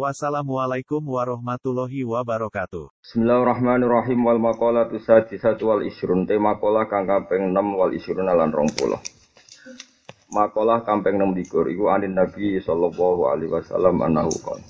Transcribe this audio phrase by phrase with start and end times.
[0.00, 2.88] Wassalamualaikum warahmatullahi wabarakatuh.
[3.04, 4.24] Bismillahirrahmanirrahim.
[4.24, 8.96] Wal maqalatu sadisatu wal isrun te maqalah kang kaping 6 wal isrun lan 20.
[10.32, 11.68] Maqalah kaping 6 likur.
[11.68, 14.64] Iku anin Nabi sallallahu alaihi wasallam annahu qala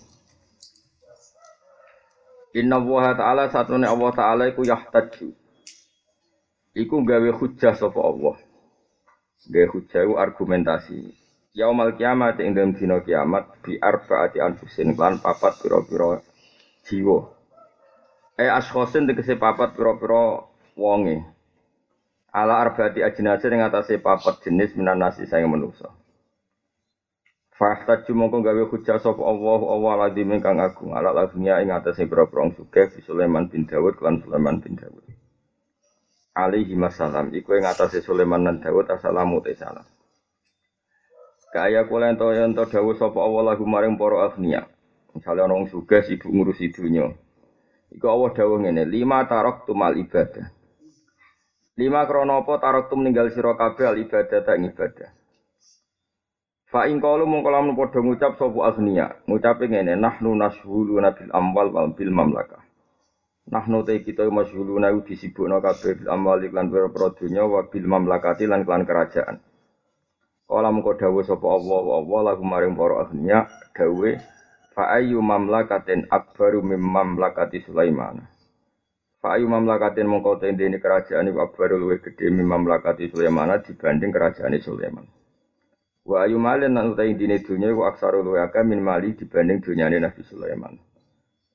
[2.58, 5.30] Inna Allah Ta'ala satune Allah Ta'ala iku yahtaju
[6.74, 8.34] Iku gawe hujjah sapa Allah.
[9.46, 11.19] Gawe hujjah iku argumentasi
[11.50, 16.22] Yaumal kiamat ing dalam dina kiamat bi arbaati anfusin lan papat pira-pira
[16.86, 17.26] jiwa.
[18.38, 20.46] E askhosin tegese papat pira-pira
[20.78, 21.26] wonge.
[22.30, 25.90] Ala arbaati ajnase ing atase papat jenis minan nasi sayang manusa.
[27.58, 32.46] Fahtaju mongko gawe hujah sapa Allah Allah lazim kang agung ala lagunya ing atase pira-pira
[32.54, 35.02] sugih bi Sulaiman bin Dawud lan Sulaiman bin Dawud.
[36.30, 39.82] Alaihi masalam iku ing atase Sulaiman lan Dawud assalamu salam.
[41.50, 44.70] Kaya kula ento ento dawuh sapa Allah lagu maring para agniya.
[45.10, 47.10] Misale ana wong sugih sibuk ngurusi dunya.
[47.90, 50.46] Iku Allah dawuh ngene, lima tarok tumal ibadah.
[51.74, 55.10] Lima krono apa tarok tu meninggal sira kabeh al ibadah ta ibadah.
[56.70, 61.74] Fa in qalu mung kala padha ngucap sapa agniya, ngucape ngene, nahnu nashhulu nabil amwal
[61.74, 62.62] wal bil mamlakah.
[63.50, 68.62] Nahnu te kita masyhuluna disibukna kabeh bil amwal lan pira-pira dunya wa bil mamlakati lan
[68.62, 69.42] klan kerajaan.
[70.50, 74.18] Kala mengko dawuh sapa Allah Allah lagu maring para ahliya dawuh
[74.74, 78.26] fa ayyu mamlakatin akbaru mim mamlakati Sulaiman.
[79.22, 84.58] Fa ayyu mamlakatin mengko tendene kerajaan iku akbaru luwih gedhe mim mamlakati Sulaiman dibanding kerajaan
[84.58, 85.06] Sulaiman.
[86.02, 90.02] Wa ayu malin lan utai dine dunya iku aksaru luwih akeh min mali dibanding dunyane
[90.02, 90.74] Nabi Sulaiman.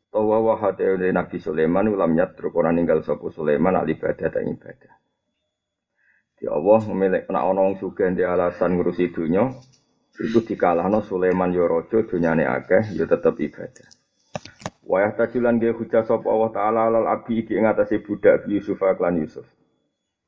[0.07, 5.04] Tawa wa hate Nabi Sulaiman ulam nyat ora ninggal sapa Sulaiman al ibadah ta ibadah.
[6.45, 7.81] Ya Allah memilih kena ana wong
[8.13, 9.49] di alasan ngurusi dunya
[10.21, 13.89] itu dikalahno Sulaiman yo raja dunyane akeh yo tetep ibadah.
[14.85, 19.17] Wa yahtajulan ge hujah sapa Allah taala alal abi iki ing atase budak Yusuf lan
[19.17, 19.49] Yusuf.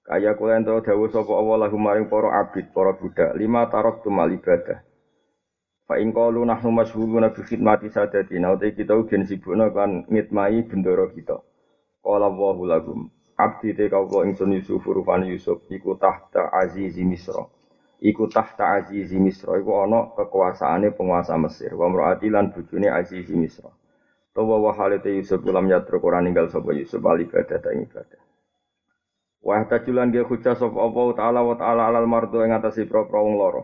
[0.01, 4.33] Kaya kula ento dawuh sapa Allah lahum maring para abid, para budak, lima tarok tumal
[4.33, 4.81] ibadah.
[5.85, 11.13] Fa in qalu nahnu masyhuruna bi khidmati sadatina, uta kita ugen sibukna kan ngitmai bendoro
[11.13, 11.38] kita.
[12.01, 17.46] Qala Allahu lahum abdi te kawula ingsun Yusuf rupane Yusuf iku tahta azizi Misra.
[18.02, 21.78] Iku tahta azizi Misra iku ana kekuasaane penguasa Mesir.
[21.78, 23.70] Wa mraati lan bojone azizi Misra.
[24.34, 28.22] Tawa wa halate Yusuf ulam yatruk ora ninggal sapa Yusuf al ibadah ta ibadah.
[29.42, 33.38] Wa tajulan ge hujah sapa Allah taala wa taala alal mardo ing atase pro-pro wong
[33.38, 33.64] lara.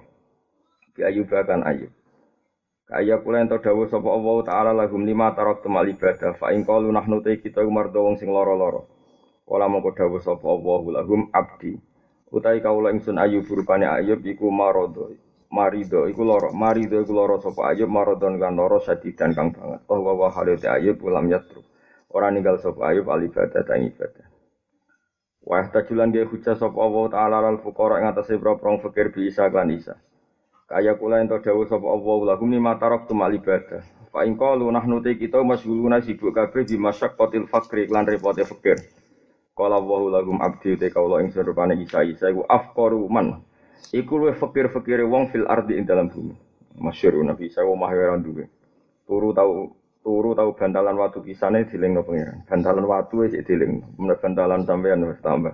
[0.93, 1.89] Bi ayub kan ayub.
[2.85, 6.93] Kaya kula ento dawuh sapa Allah taala lahum lima tarak temal ibadah fa ing qalu
[6.93, 8.92] nahnu te kita mardo wong sing lara-lara.
[9.43, 11.75] Kala mongko dawuh sapa Allahu lahum abdi.
[12.31, 15.11] Utai kaula ingsun ayub rupane ayub iku marodo.
[15.53, 19.83] Marido iku loro, marido iku loro sapa ayub marodon kan loro sadidan kang banget.
[19.91, 21.61] Oh wa halite ayub ulam yatru.
[22.09, 24.25] Ora ninggal sapa ayub al ibadah ta ibadah.
[25.43, 29.51] Wa tajulan ge hujah sapa Allah taala al fuqara ing atase pro-pro fakir bi isa
[29.51, 29.99] kan isa.
[30.71, 33.83] Kaya kula ento dawuh sapa Allah lahum ni matarok tu mal ibadah.
[34.07, 39.02] Fa in qalu nahnu kita masyghuluna sibuk kabeh bi masyaqqatil fakri lan repote fakir.
[39.53, 43.45] Kala wahu lagum abdi te kaula ing serupane Isa Isa iku afqaru man.
[43.93, 46.33] Iku luwih fakir-fakire wong fil ardi ing dalam bumi.
[46.81, 48.49] Masyhur Nabi Isa omah ora duwe.
[49.05, 52.41] Turu tau turu tau bantalan watu kisane dilingno pangeran.
[52.49, 53.85] Bantalan watu wis diling.
[53.93, 55.53] Mun bantalan sampean wis tambah.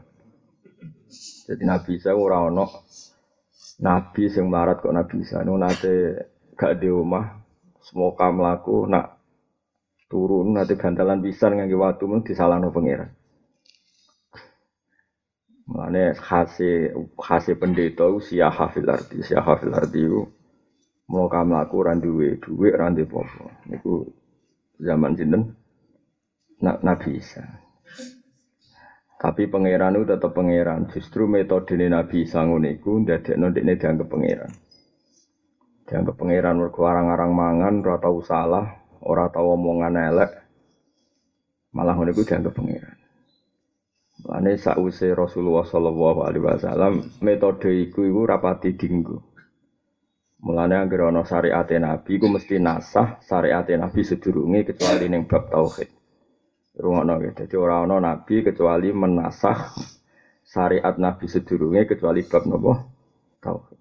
[1.52, 2.72] Jadi Nabi Isa ora ono
[3.84, 6.16] Nabi sing melarat kok Nabi Isa nu nate
[6.56, 7.36] gak di omah
[7.84, 9.20] semoga mlaku nak
[10.08, 13.19] turun nate bantalan pisan ngangge watu mung disalahno pangeran.
[15.70, 20.26] Mulane khase khase pendeta usia hafil arti, usia hafil arti itu
[21.14, 23.54] mau kamu laku randuwe duwe randu popo.
[23.70, 24.10] Niku
[24.82, 25.54] zaman sinten
[26.66, 27.46] nak Nabi Isa.
[29.20, 30.90] Tapi pangeran itu tetap pangeran.
[30.90, 34.52] Justru metode Nabi Isa ngono iku ndadekno dekne dianggap pangeran.
[35.86, 38.66] Dianggap pangeran mergo arang-arang mangan ora tau salah,
[39.06, 40.32] ora tau omongan elek.
[41.78, 42.99] Malah iku dianggap pangeran.
[44.28, 49.24] Lane sause Rasulullah sallallahu alaihi wasallam metode iku iku rapati dinggo.
[50.44, 55.88] Mulane anggere ana syariat Nabi iku mesti nasah syariat Nabi sedurunge kecuali ning bab tauhid.
[56.80, 57.32] Rungono ya.
[57.36, 59.76] Dadi ora ana nabi kecuali menasah
[60.44, 62.74] syariat Nabi sedurunge kecuali bab napa
[63.44, 63.80] tauhid.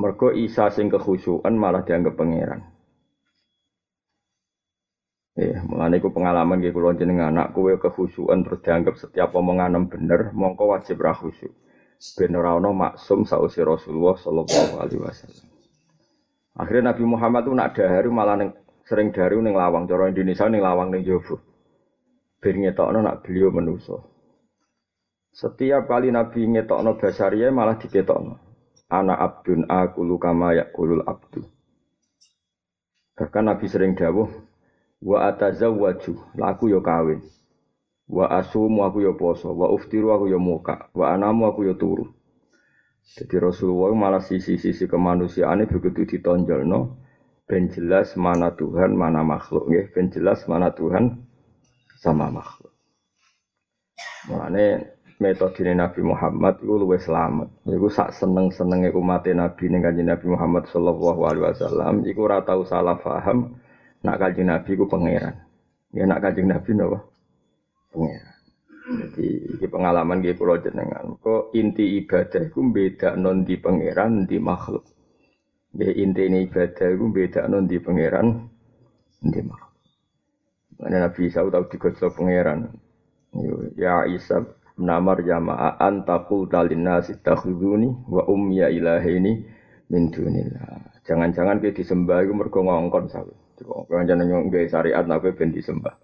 [0.00, 2.71] Mergo Isa sing kekhusyukan malah dianggap pangeran.
[5.32, 10.28] Ya, mengenai ku pengalaman gitu kalau jenengan anak kue kehusuan terus dianggap setiap omongan bener,
[10.36, 11.56] mongko wajib ra khusyuk.
[12.20, 15.46] Ben ora maksum sausi Rasulullah sallallahu alaihi wasallam.
[16.52, 18.52] Akhirnya Nabi Muhammad tuh nak dahari malah neng,
[18.84, 21.40] sering dahari neng lawang, cara Indonesia neng lawang neng Jowo.
[22.42, 24.04] Ben ngetokno nak beliau menuso.
[25.32, 28.36] Setiap kali Nabi ngetokno basaria malah diketokno.
[28.92, 31.40] Anak abdun aku kama yakulul abdu.
[33.16, 34.28] Bahkan Nabi sering dawuh,
[35.02, 37.20] wa atazawwaju laku yo kawin.
[38.06, 40.88] Wa asumu aku yo poso wa uftiru aku yo muka.
[40.94, 42.06] Wa anamu aku yo turu.
[43.02, 47.02] Jadi Rasulullah malah sisi-sisi kemanusiaan begitu ditonjol no
[47.50, 51.18] ben jelas mana Tuhan mana makhluk ya ben jelas mana Tuhan
[51.98, 52.70] sama makhluk.
[54.30, 54.86] Mulane
[55.18, 57.50] metode Nabi Muhammad itu luwih selamat.
[57.66, 62.62] Iku sak seneng-senenge umat Nabi ning kanjeng Nabi Muhammad sallallahu alaihi wasallam iku ora tau
[62.62, 63.58] salah paham
[64.02, 65.34] nak kanjeng Nabi ku pangeran.
[65.94, 66.98] Ya nak kanjeng Nabi napa?
[67.94, 68.32] Pangeran.
[68.82, 71.14] Jadi ini pengalaman gue pulau jenengan.
[71.22, 74.84] Kok inti ibadah ku beda non di pangeran di makhluk.
[75.78, 78.26] Ya inti ini ibadah ku beda non di pangeran
[79.22, 79.74] di makhluk.
[80.82, 82.74] Mana Nabi tahu digosok pangeran.
[83.78, 84.42] Ya Isa
[84.82, 89.46] namar jamaah antakul talina sitakhuduni wa umya ilahini
[89.94, 91.04] min dunillah.
[91.06, 93.06] Jangan-jangan kita disembah itu mergo ngongkon
[93.58, 93.88] sawit.
[93.88, 95.94] Kanjane nyong gawe syariat nabi ben disembah.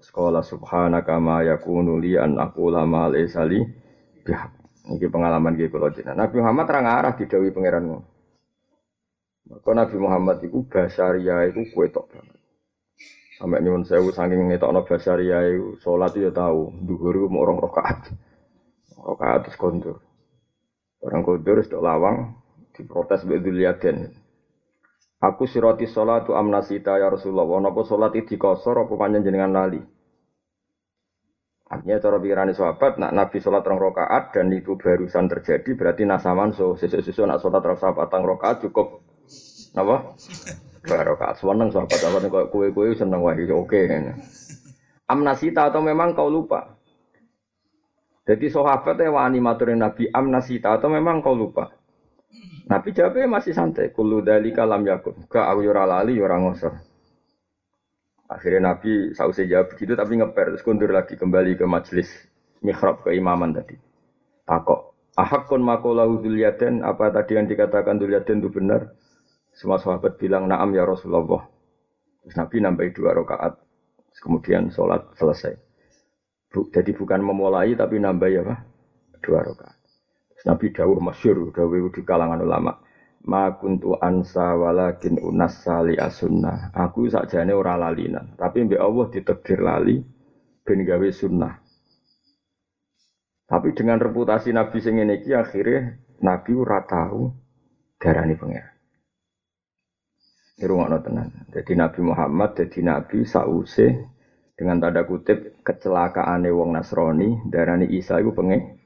[0.00, 3.60] Sekolah subhanaka ma yakunu li an aqula ma laysa li
[4.24, 4.60] bihaq.
[4.96, 6.24] Iki pengalaman kula jenengan.
[6.24, 7.98] Nabi Muhammad ra ngarah didhawuhi pangeranmu.
[9.50, 12.38] Maka Nabi Muhammad iku basaria iku kuwe tok banget.
[13.38, 18.14] Sampai nyuwun sewu saking ngetokno basaria iku salat yo tau, dhuwur iku mau rong rakaat.
[18.98, 19.96] Rakaat terus kondur.
[21.00, 22.34] Orang kondur wis lawang
[22.72, 24.19] diprotes mbek Dzulyaden.
[25.20, 27.60] Aku siroti sholatu amnasita ya Rasulullah.
[27.60, 29.80] Napa sholat itu dikosor apa panjang jenengan lali?
[31.70, 36.50] Artinya cara pikiran sahabat, nak Nabi sholat rong rokaat dan itu barusan terjadi berarti nasaman
[36.50, 39.04] so sesuatu nak sholat rong sahabat rong rokaat cukup
[39.76, 40.18] apa?
[40.82, 41.38] Dua rokaat.
[41.38, 43.82] Seneng sahabat sahabat kok kue kue seneng wah oke.
[45.06, 46.80] Amnasita atau memang kau lupa?
[48.24, 51.79] Jadi sahabatnya wani maturin Nabi amnasita atau memang kau lupa?
[52.70, 53.90] Nabi jawabnya masih santai.
[53.90, 55.26] Kulu dari kalam yakun.
[55.26, 56.78] Gak aku yura lali yura ngosor.
[58.30, 62.06] Akhirnya Nabi sausai jawab begitu tapi ngeper terus kundur lagi kembali ke majelis
[62.62, 63.74] mihrab keimaman tadi.
[64.46, 64.94] Takok.
[65.18, 68.94] Ahakun makolahu dulyaden apa tadi yang dikatakan dulyaden itu benar?
[69.50, 71.50] Semua sahabat bilang naam ya Rasulullah.
[72.22, 73.58] Terus Nabi nambahi dua rakaat.
[74.22, 75.58] Kemudian sholat selesai.
[76.50, 78.62] jadi bukan memulai tapi nambahi apa?
[79.18, 79.79] Dua rakaat.
[80.48, 82.72] Nabi dawuh masyur, dawuh di kalangan ulama.
[83.20, 86.72] Ma kuntu ansa walakin unas sali asunnah.
[86.72, 90.00] Aku sakjane ora lalinan, tapi mbek Allah ditakdir lali
[90.64, 91.60] ben gawe sunnah.
[93.44, 97.28] Tapi dengan reputasi Nabi sing ngene iki akhirnya Nabi ora tahu
[98.00, 98.76] darani pangeran.
[100.60, 101.28] Irungokno tenan.
[101.52, 104.06] Jadi Nabi Muhammad jadi Nabi sause
[104.56, 108.80] dengan tanda kutip kecelakaane wong Nasrani darani Isa iku pengen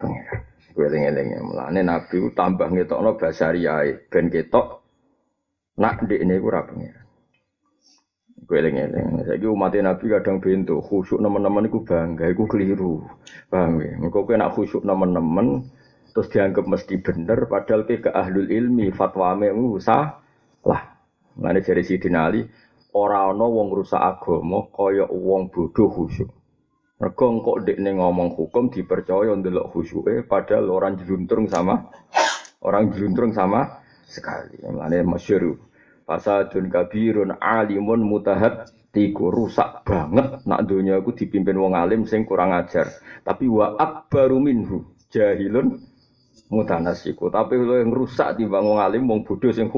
[0.00, 0.49] pangeran.
[0.70, 4.80] Gue eling-eling mulane Nabi tambah ngetokno basariyae ben ketok
[5.82, 7.06] nak ndek ini ora pengiran.
[8.46, 9.26] Gue eling-eling.
[9.26, 13.02] Saiki umat Nabi kadang bento khusyuk nemen-nemen iku bangga iku keliru.
[13.50, 13.94] Paham ya?
[13.98, 15.70] Engko kowe nak khusyuk nemen-nemen
[16.10, 20.82] terus dianggap mesti bener padahal ke ke ahlul ilmi fatwa mu salah.
[21.38, 22.46] Mulane jare Sidina Ali
[22.94, 26.39] ora ana wong rusak agama kaya wong bodoh khusyuk.
[27.00, 31.88] Mergo engkok dekne ngomong hukum dipercaya ndelok khusyuke padahal orang jeluntrung sama
[32.60, 34.60] orang jeluntrung sama sekali.
[34.68, 35.56] Mulane masyhur.
[36.04, 42.52] Fasadun kabirun alimun mutahad tiku rusak banget nak dunia aku dipimpin wong alim sing kurang
[42.52, 42.90] ajar.
[43.24, 45.80] Tapi wa akbaru minhu jahilun
[46.52, 47.32] mutanasiku.
[47.32, 49.72] Tapi lo yang rusak timbang wong alim wong bodoh sing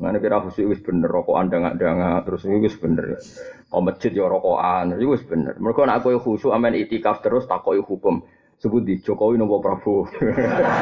[0.00, 3.20] Mana kira khusyuk wis bener rokok anda nggak nggak terus wis bener.
[3.68, 5.60] Kau masjid ya rokokan, itu wis bener.
[5.60, 8.24] Mereka nak kau khusyuk amen itikaf terus takoi hukum.
[8.60, 10.08] Sebut di Jokowi nopo Prabowo.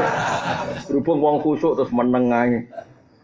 [0.90, 2.70] Berhubung wong khusyuk terus menengai.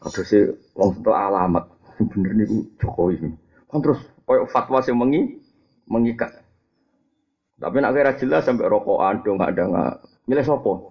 [0.03, 0.39] Terus si
[0.75, 1.71] wong itu alamat.
[2.11, 2.47] Bener nih
[2.83, 3.31] Jokowi.
[3.71, 5.39] Kan terus kau fatwa sih mengi
[5.87, 6.43] mengikat.
[7.55, 9.95] Tapi nak kira jelas sampai rokokan dong ada nggak.
[10.27, 10.91] Milih sopo.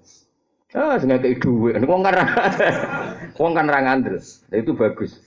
[0.74, 1.77] Ah, sing ngekeki dhuwit.
[1.86, 2.18] Wong kan
[3.42, 4.18] wong kan ra ngandel.
[4.50, 5.22] Nah, itu bagus.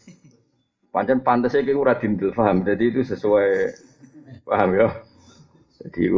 [0.91, 2.67] Pancen pantes iki ora dindel, paham.
[2.67, 3.51] Jadi itu sesuai
[4.43, 4.89] paham ya.
[5.87, 6.11] Jadi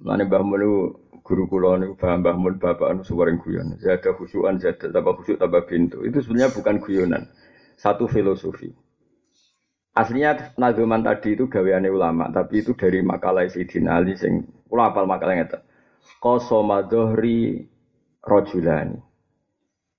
[0.00, 0.62] Mane Mbah Mun
[1.20, 3.76] guru kula niku Mbah Mun bapak anu suwaring guyon.
[3.82, 6.06] Zada khusyuan zada tambah khusyuk tambah pintu.
[6.06, 7.26] Itu sebenarnya bukan guyonan.
[7.76, 8.70] Satu filosofi.
[9.90, 15.04] Aslinya nazuman tadi itu gaweane ulama, tapi itu dari makalah Sayyidina Ali sing kula apal
[15.04, 15.60] makalah ngeten.
[16.22, 16.86] Qasama
[18.24, 18.98] rajulani.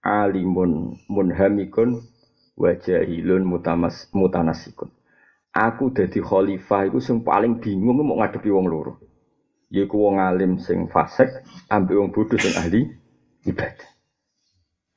[0.02, 2.02] Alimun munhamikun
[2.58, 4.90] wa jahilun mutamas mutanasikun.
[5.52, 8.94] Aku dadi khalifah iku sing paling bingung mau ngadepi wong loro.
[9.72, 11.28] Yaiku wong alim sing fasik
[11.68, 12.88] ambek wong bodoh sing ahli
[13.46, 13.90] ibadah.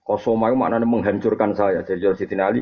[0.05, 1.81] Kosoma itu maknanya menghancurkan saya.
[1.81, 2.61] Jadi Siti Ali,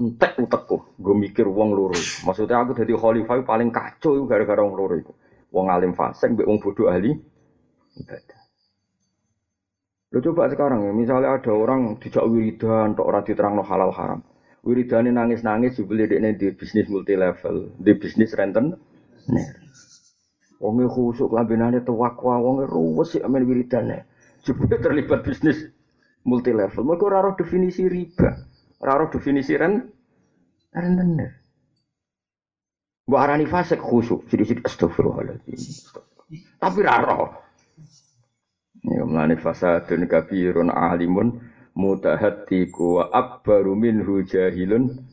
[0.00, 1.94] entek utekku, gue mikir wong loro.
[2.26, 5.12] Maksudnya aku jadi khalifah paling kacau gara-gara wong loro itu.
[5.54, 7.14] Wong alim fasik, mbek wong bodoh ahli
[8.02, 8.39] ibadah.
[10.10, 14.20] Lo coba sekarang ya, misalnya ada orang dijak wiridan, tok ora diterangno halal haram.
[14.60, 18.76] Wiridane nangis-nangis jebule dekne di bisnis multi level, di bisnis renten.
[19.30, 19.46] Nih.
[20.60, 24.04] Wong khusuk lambenane tewakwa, wong ruwes sik amen wiridane.
[24.44, 25.64] Jebule terlibat bisnis
[26.28, 26.84] multi level.
[26.84, 28.36] Mergo ora roh definisi riba,
[28.84, 29.88] ora roh definisi ren
[30.74, 31.32] rentenir.
[33.08, 35.56] Mbok arani fasik khusuk, sithik-sithik astagfirullahaladzim.
[36.60, 37.30] Tapi ora roh.
[38.80, 41.44] Ya mlane fasadun kabirun alimun
[41.76, 45.04] mutahaddiku wa akbaru minhu jahilun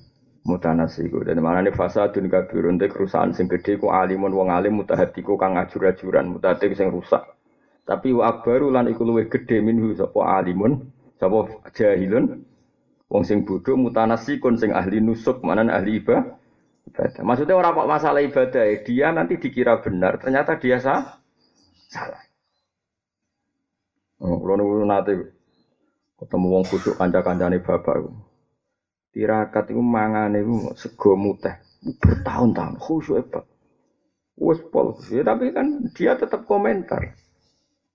[0.47, 1.27] mutanasiku.
[1.27, 6.31] Dan nih fasadun kabirun itu kerusakan sing gede ku alimun wong alim mutahaddiku kang ajur-ajuran
[6.31, 7.27] mutahaddik sing rusak.
[7.83, 10.87] Tapi wa akbaru lan iku luwih gede minhu sapa alimun
[11.19, 12.43] sapa jahilun
[13.11, 16.39] wong sing bodoh mutanasikun sing ahli nusuk mana ahli ibadah.
[16.87, 17.23] ibadah.
[17.23, 21.19] Maksudnya orang kok masalah ibadah, dia nanti dikira benar, ternyata dia salah.
[24.17, 25.13] Kalau nunggu nanti
[26.17, 28.01] ketemu wong khusyuk kanca-kancane bapak.
[29.13, 31.61] Tirakat iku mangane iku sego muteh
[32.01, 33.45] bertahun-tahun khusyuk apa.
[34.37, 34.93] Wes pol.
[35.09, 37.17] Ya, tapi kan dia tetap komentar.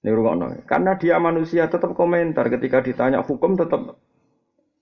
[0.03, 0.67] Nih rungokno.
[0.67, 3.99] Karena dia manusia tetap komentar ketika ditanya hukum tetap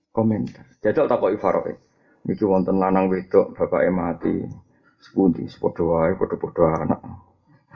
[0.09, 0.65] komentar.
[0.81, 1.77] Jajal takoki Faroe.
[2.25, 4.35] Niki wonten lanang wedok bapake mati.
[5.01, 7.01] Sepundi, sepodo wae, podo-podo anak.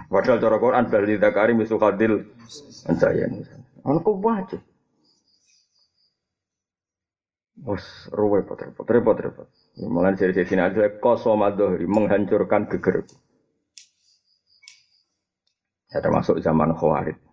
[0.06, 1.82] Padahal cara Quran bali zakari misu
[2.86, 3.42] ancayan.
[3.86, 4.58] Ana kok wae.
[7.66, 9.48] Wes ruwe repot repot repot repot.
[9.82, 13.02] Malah dari sini ada kosomadohri menghancurkan geger.
[15.90, 17.25] Ya termasuk zaman Khawarij.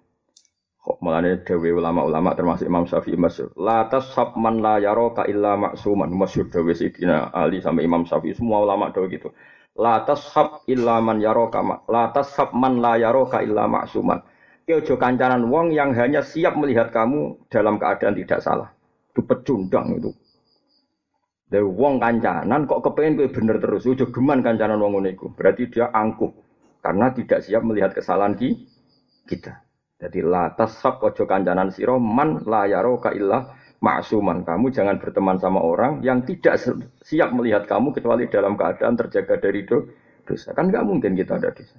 [0.82, 3.54] Malah dewi ulama-ulama termasuk Imam Syafi'i masyur.
[3.54, 6.10] Latas sabman la yaroka illa maksuman.
[6.10, 8.34] Masyur dewi Sayyidina Ali sampai Imam Syafi'i.
[8.34, 9.30] Semua ulama dewi gitu.
[9.78, 14.26] Latas sab illa man yaroka Latas sab man la yaroka illa maksuman.
[14.72, 18.70] Ojo kancanan wong yang hanya siap melihat kamu dalam keadaan tidak salah.
[19.10, 20.10] Itu pecundang itu.
[21.46, 23.86] Dari wong kancanan kok kepengen gue bener terus.
[23.86, 25.30] Ojo geman kancanan wong itu.
[25.30, 26.30] Berarti dia angkuh.
[26.82, 29.62] Karena tidak siap melihat kesalahan kita.
[30.02, 34.42] Jadi latas sab ojo kancanan siro man la yaroka illa maksuman.
[34.42, 36.58] Kamu jangan berteman sama orang yang tidak
[37.06, 39.62] siap melihat kamu kecuali dalam keadaan terjaga dari
[40.26, 40.50] dosa.
[40.58, 41.78] Kan nggak mungkin kita ada dosa.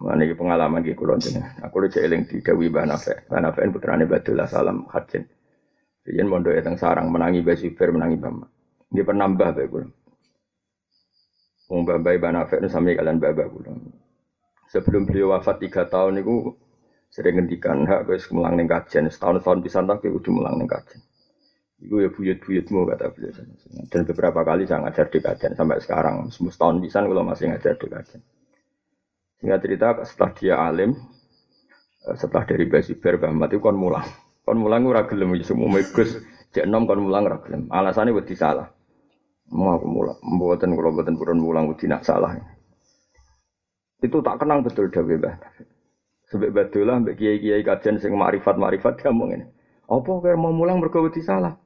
[0.00, 1.44] Mana ini pengalaman di kulon ini.
[1.62, 3.28] Aku udah eling di Dewi Banafe.
[3.28, 5.28] Banafe ini putrane Badullah Salam Hajin.
[6.00, 8.48] Jadi mondok yang sarang menangi Basuber menangi Bama.
[8.90, 9.92] Dia penambah bae kulon.
[11.70, 13.99] Wong Bambai Banafe itu sampai kalian baba kulon.
[14.70, 16.54] Sebelum beliau wafat tiga tahun itu
[17.10, 21.02] sering ngendikan hak guys mulang neng kajian setahun setahun bisa tak udah mulang neng kajian.
[21.80, 23.34] Iku ya buyut-buyutmu kata beliau.
[23.90, 26.30] Dan beberapa kali saya ngajar di kajian sampai sekarang.
[26.30, 28.22] Setahun bisa kalau masih ngajar di kajian.
[29.42, 30.90] Singkat cerita setelah dia alim,
[32.06, 34.06] eh, setelah dari Basiber Bahmat itu kon mulang.
[34.44, 36.20] Kon mulang ora gelem ya semua megus
[36.52, 37.66] cek nom kon mulang ora gelem.
[37.72, 38.68] Alasannya wedi salah.
[39.50, 42.38] Mau aku mulang, mboten kula mboten purun mulang wedi nak salah.
[44.00, 45.36] Itu tak kenang betul Dawe Mbah.
[46.30, 49.46] Sebab badulah mbek kiai-kiai kajian sing makrifat-makrifat ngomong ini.
[49.90, 51.58] Apa kira mau mulang mergo wedi salah?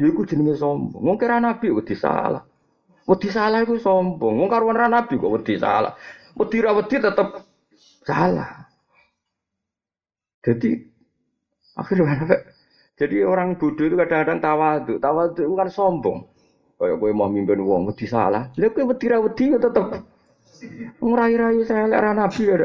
[0.00, 1.04] Ya iku jenenge sombong.
[1.04, 2.40] Wong kira nabi wedi salah.
[3.04, 4.40] Wedi salah iku sombong.
[4.40, 5.92] Wong karuan nabi kok wedi salah.
[6.32, 7.28] Wedi ra wedi tetep
[8.08, 8.64] salah.
[10.40, 10.70] Jadi
[11.76, 12.40] akhirnya
[12.96, 14.96] jadi orang bodoh itu kadang-kadang tawaduk.
[14.96, 16.18] Tawaduk itu kan sombong.
[16.80, 18.48] Kayak gue mau mimpin wong wedi salah.
[18.56, 19.86] Lha kowe wedi wedi tetep
[21.00, 22.56] ngrai-rai saya lek nabi ya.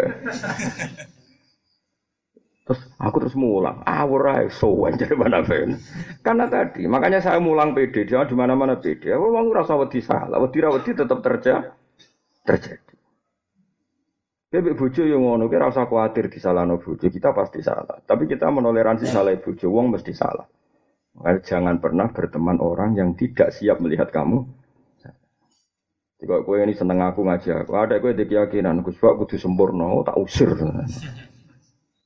[2.66, 5.78] Terus aku terus mulang, awur ae sowan jadi mana fen.
[6.26, 9.14] Karena tadi, makanya saya mulang PD, jangan di mana-mana PD.
[9.14, 11.70] Aku mau ngerasa wedi salah, wedi ra wedi tetap terjadi.
[12.42, 12.94] Terjadi.
[14.50, 18.02] Bebek bojo yang ngono kira usah khawatir disalahno bojo, kita pasti salah.
[18.02, 20.50] Tapi kita menoleransi salah bojo, wong mesti salah.
[21.22, 24.42] Jangan pernah berteman orang yang tidak siap melihat kamu.
[26.16, 29.84] Jika kowe ini seneng aku ngaji aku, ada kowe di keyakinan Gus Pak kudu sempurna,
[29.84, 30.48] oh, tak usir.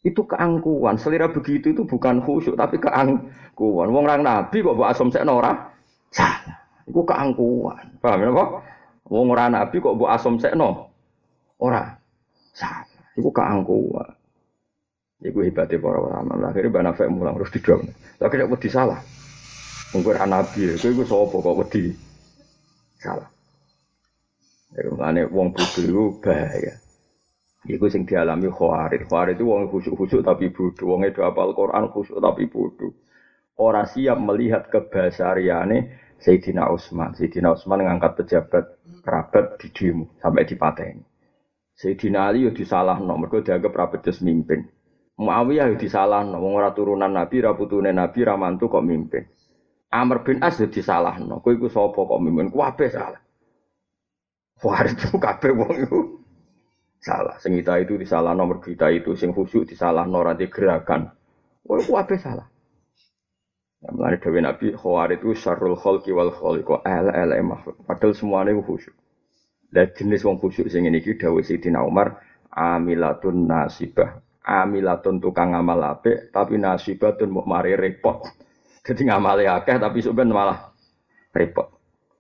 [0.10, 0.96] itu keangkuhan.
[0.96, 3.88] Selera begitu itu bukan khusyuk tapi keangkuhan.
[3.92, 5.54] Wong orang nabi kok mbok asumsekno ora
[6.10, 6.56] salah.
[6.88, 8.00] Iku keangkuhan.
[8.00, 8.50] Paham ya, Pak?
[9.12, 10.88] Wong ora nabi kok mbok asumsekno
[11.60, 12.00] ora
[12.56, 12.88] salah.
[13.20, 14.10] Iku keangkuhan.
[15.20, 16.48] Iku hebatnya para ulama.
[16.48, 17.84] Akhirnya Mbak Nafek mulang terus didom.
[18.16, 19.04] Tapi tidak wedi salah.
[19.92, 21.92] Mungkin nabi, itu sapa kok wedi
[23.04, 23.28] salah.
[24.70, 26.78] Jadi mana wong bodoh itu bahaya.
[27.66, 29.10] Iku sing dialami khawarid.
[29.10, 30.96] Khawarid itu wong khusyuk-khusyuk tapi bodoh.
[30.96, 32.94] Wong itu apal Quran khusyuk tapi bodoh.
[33.60, 37.18] Orang siap melihat kebasariane Sayyidina Utsman.
[37.18, 38.66] Sayyidina Utsman ngangkat pejabat
[39.04, 41.04] kerabat di demo sampai dipateni.
[41.76, 44.68] Sayyidina Ali yo disalahno mergo dianggap ra becus mimpin.
[45.20, 49.28] Muawiyah yo disalahno wong ora turunan Nabi, ra putune Nabi, ra mantu kok mimpin.
[49.92, 51.44] Amr bin As yo disalahno.
[51.44, 52.52] Kowe iku sapa kok mimpin?
[52.52, 53.20] Kabeh salah.
[54.60, 56.00] Itu kabeh wong iku
[57.00, 57.40] salah.
[57.40, 61.16] Sing kita itu disalah nomor kita itu sing khusyuk disalah norati gerakan.
[61.64, 62.48] Wah, itu apa salah?
[63.80, 67.80] Ya, mulai Dewi Nabi Khawarij itu syarul khalqi wal khaliqa ala ala makhluk.
[67.88, 68.96] Padahal semuanya itu khusyuk.
[69.72, 72.20] Dan jenis wong khusyuk sing ini ki Dewi Sayyidina Umar
[72.52, 74.20] amilatun nasibah.
[74.44, 78.28] Amilatun tukang ngamal apik tapi nasibatun mau mari repot.
[78.88, 80.60] Jadi ngamale akeh tapi sebenarnya malah
[81.32, 81.79] repot.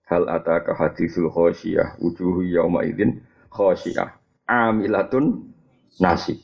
[0.09, 3.21] Hal ataka hadisul khosyiyah wujuhu yauma idzin
[3.53, 4.09] khosyiyah
[4.49, 5.53] amilatun
[6.01, 6.41] nasib.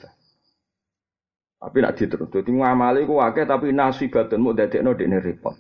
[1.58, 5.58] Tapi nak diterus, jadi ngamali ku akeh tapi nasibatun mau dadekno dekne repot.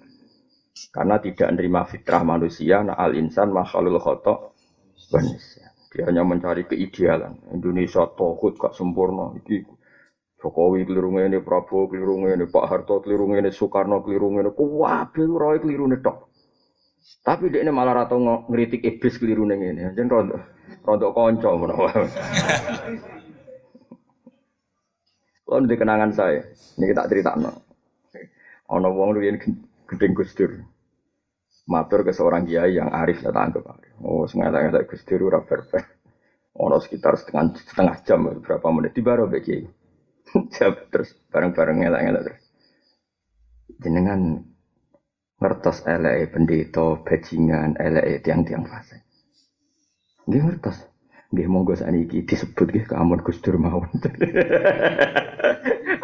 [0.93, 4.53] Karena tidak menerima fitrah manusia, nah al insan makhlul khotok
[5.09, 5.71] manusia.
[5.89, 7.39] Dia hanya mencari keidealan.
[7.55, 9.31] Indonesia tohut gak sempurna.
[9.39, 9.63] Iki
[10.43, 15.57] Jokowi keliru ini, Prabowo keliru ini, Pak Harto keliru ini, Soekarno keliru ini, kuwabe roy
[15.63, 15.97] keliru ini.
[17.25, 19.77] Tapi dia ini malah rata ngeritik iblis keliru ini.
[19.93, 20.38] Jadi rondo,
[20.81, 21.89] rondo konco menawa.
[25.45, 26.41] Kalau di kenangan saya,
[26.81, 27.53] ini kita cerita no.
[28.73, 29.38] Ono wong riyen
[29.86, 30.58] gedeng Gusdur.
[31.69, 33.93] Matur ke seorang kiai yang arif saya tangkap arif.
[34.01, 35.62] Oh, sengaja ngelak Gusdur ora fair
[36.58, 39.65] Ono sekitar setengah setengah jam berapa menit di baru kiai.
[40.93, 42.43] Terus bareng-bareng ngelak-ngelak terus.
[43.77, 44.41] Jenengan
[45.41, 49.06] ngertos eleke pendeta bajingan eleke tiang-tiang fase
[50.26, 50.78] nggih ngertos.
[51.34, 53.89] Nggih monggo saniki disebut nggih kamun Gus Dur mawon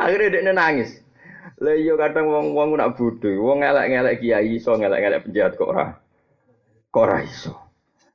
[0.02, 0.98] akhirnya dia nangis.
[1.62, 3.30] Lah iya kadang wong-wong nak bodho.
[3.38, 5.94] Wong elek-elek kiai iso ngelek-ngelek penjahat kok ora?
[6.90, 7.54] Kok ora iso?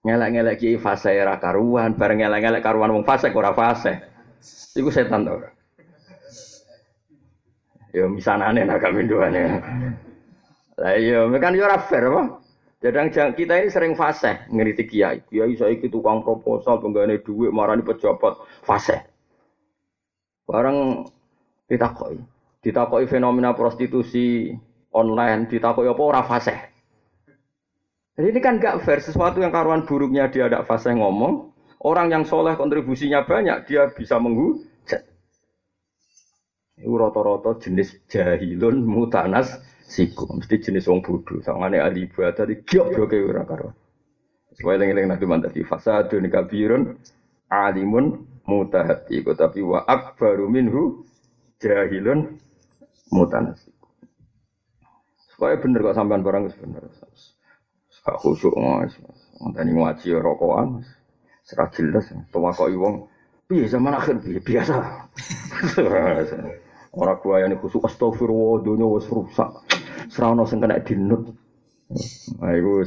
[0.02, 4.02] Ngelek-ngelek kiai fase ora karuan bareng ngelek-ngelek karuan wong fase ora fase
[4.74, 5.38] iku setan to
[7.94, 9.42] Ya misanane nak kami duane.
[10.76, 12.44] Lah iya, kan yo ora fair apa?
[12.84, 15.24] Jadang kita ini sering fase ngeritik kiai.
[15.24, 19.00] Kiai saiki tukang proposal penggane duit marani pejabat fase.
[20.44, 21.08] Barang
[21.66, 22.20] ditakoki.
[22.60, 24.52] Ditakoki fenomena prostitusi
[24.92, 26.56] online, ditakoki apa ora fase.
[28.16, 31.52] Jadi ini kan gak fair, sesuatu yang karuan buruknya dia ada fase ngomong,
[31.84, 35.04] orang yang soleh kontribusinya banyak, dia bisa menghujat.
[36.80, 40.26] Ini rata-rata jenis jahilun mutanas siku.
[40.34, 41.38] Mesti jenis wong bodoh.
[41.40, 43.70] Sangane ahli ibadah di goblok e ora karo.
[44.52, 46.98] Supaya eling-eling nabi mantap fasadun kabirun
[47.48, 49.22] alimun mutahati.
[49.22, 51.06] Tapi wa akbaru minhu
[51.62, 52.36] jahilun
[53.14, 53.76] mutanasik
[55.36, 56.88] supaya bener kok sampean barang bener.
[58.00, 58.96] Gak khusyuk mas.
[59.36, 60.80] Tadi ngaji rokokan
[61.44, 62.08] serah jelas.
[62.32, 63.04] Tuwa kok wong
[63.44, 64.24] piye zaman akhir?
[64.24, 64.40] Piye?
[64.40, 64.74] Biasa.
[66.96, 69.52] Orang gua yang khusus astagfirullah dunia wis rusak.
[70.06, 71.34] Serana sing kena dinut.
[72.42, 72.82] Nah, itu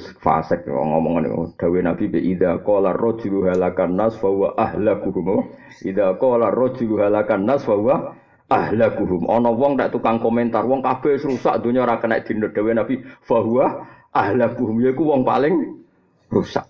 [0.67, 1.55] ngomongan itu.
[1.55, 5.47] Dawe Nabi bi ida qala rajulu halakan nas fa huwa ahlakuhum.
[5.88, 8.19] Ida qala rajulu halakan nas fa huwa
[8.51, 9.32] ahlakuhum.
[9.32, 12.51] Ana wong tak tukang komentar, wong kabeh rusak dunia ora kena dinut.
[12.51, 15.79] Dawe Nabi fa huwa ahlakuhum yaiku wong paling
[16.27, 16.67] rusak.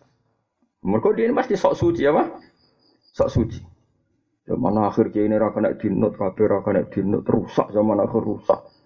[0.85, 2.29] Mereka dia pasti sok suci apa?
[3.12, 3.59] Sok suci.
[4.47, 8.79] Zaman akhir ini rakan dinut, kabeh rakan dinut, rusak zaman akhir rusak.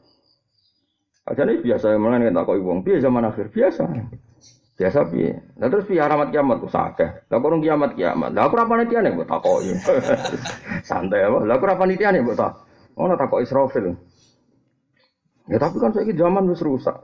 [1.24, 3.84] Aja nih biasa mana kita kau ibu, biasa zaman akhir biasa.
[4.76, 5.32] Biasa bi.
[5.32, 7.30] Nah terus bi alamat kiamat tuh sakeh.
[7.32, 8.36] Lah kurang kiamat kiamat.
[8.36, 9.72] Lah aku apa nih tiane buat takoi.
[10.90, 11.48] Santai apa?
[11.48, 12.54] Lah aku nih tiane buat tak?
[13.00, 13.96] Oh nak takoi Israfil.
[15.48, 16.96] Ya tapi kan saya zaman wis rusak.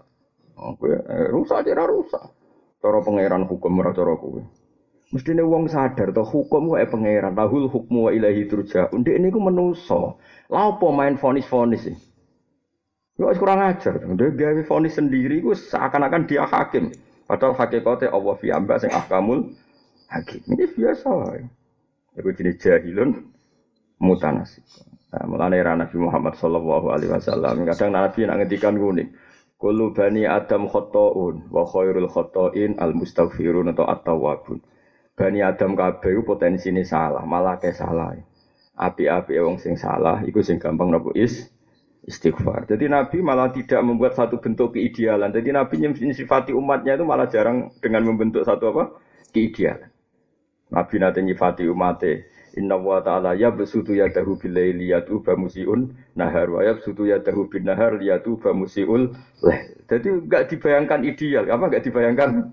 [0.60, 2.24] Oke, eh, rusak aja rusak.
[2.84, 4.44] Cara pangeran hukum ora cara kowe.
[5.16, 8.92] Mestine wong sadar to hukum wae pangeran, lahul hukmu wa ilahi turja.
[8.92, 10.16] Ndek niku menusa.
[10.52, 11.96] Lah apa main fonis-fonis sih?
[13.20, 14.00] Yo kurang ajar.
[14.00, 16.96] Ndek gawe fonis sendiri ku seakan-akan dia hakim.
[17.28, 19.52] Padahal hakikate Allah fi amba sing ahkamul
[20.08, 20.40] hakim.
[20.48, 21.44] Ini biasa wae.
[22.16, 23.28] Iku jenis jahilun
[24.00, 24.64] mutanasib.
[25.12, 29.12] Nah, mulane Nabi Muhammad sallallahu alaihi wasallam kadang Nabi nak ngendikan ngene.
[29.60, 34.64] Kullu bani Adam khotoun wa khairul khotoin al mustaghfirun atau at-tawwabun.
[35.20, 38.16] Bani Adam kabeh potensine salah, malah ke salah.
[38.80, 41.52] Api-api wong sing salah iku sing gampang nopo is
[42.10, 42.66] istighfar.
[42.66, 45.30] Jadi Nabi malah tidak membuat satu bentuk keidealan.
[45.30, 48.98] Jadi Nabi nyifati umatnya itu malah jarang dengan membentuk satu apa?
[49.30, 49.94] keidealan.
[50.74, 52.26] Nabi nanti nyifati umatnya.
[52.58, 57.22] Inna wa ta'ala ya besutu ya dahu bilai liyatu bamusiun nahar wa ya besutu ya
[57.22, 59.14] dahu bin nahar liyatu bamusiul
[59.46, 59.62] leh.
[59.86, 61.46] Jadi enggak dibayangkan ideal.
[61.46, 62.50] Apa enggak dibayangkan?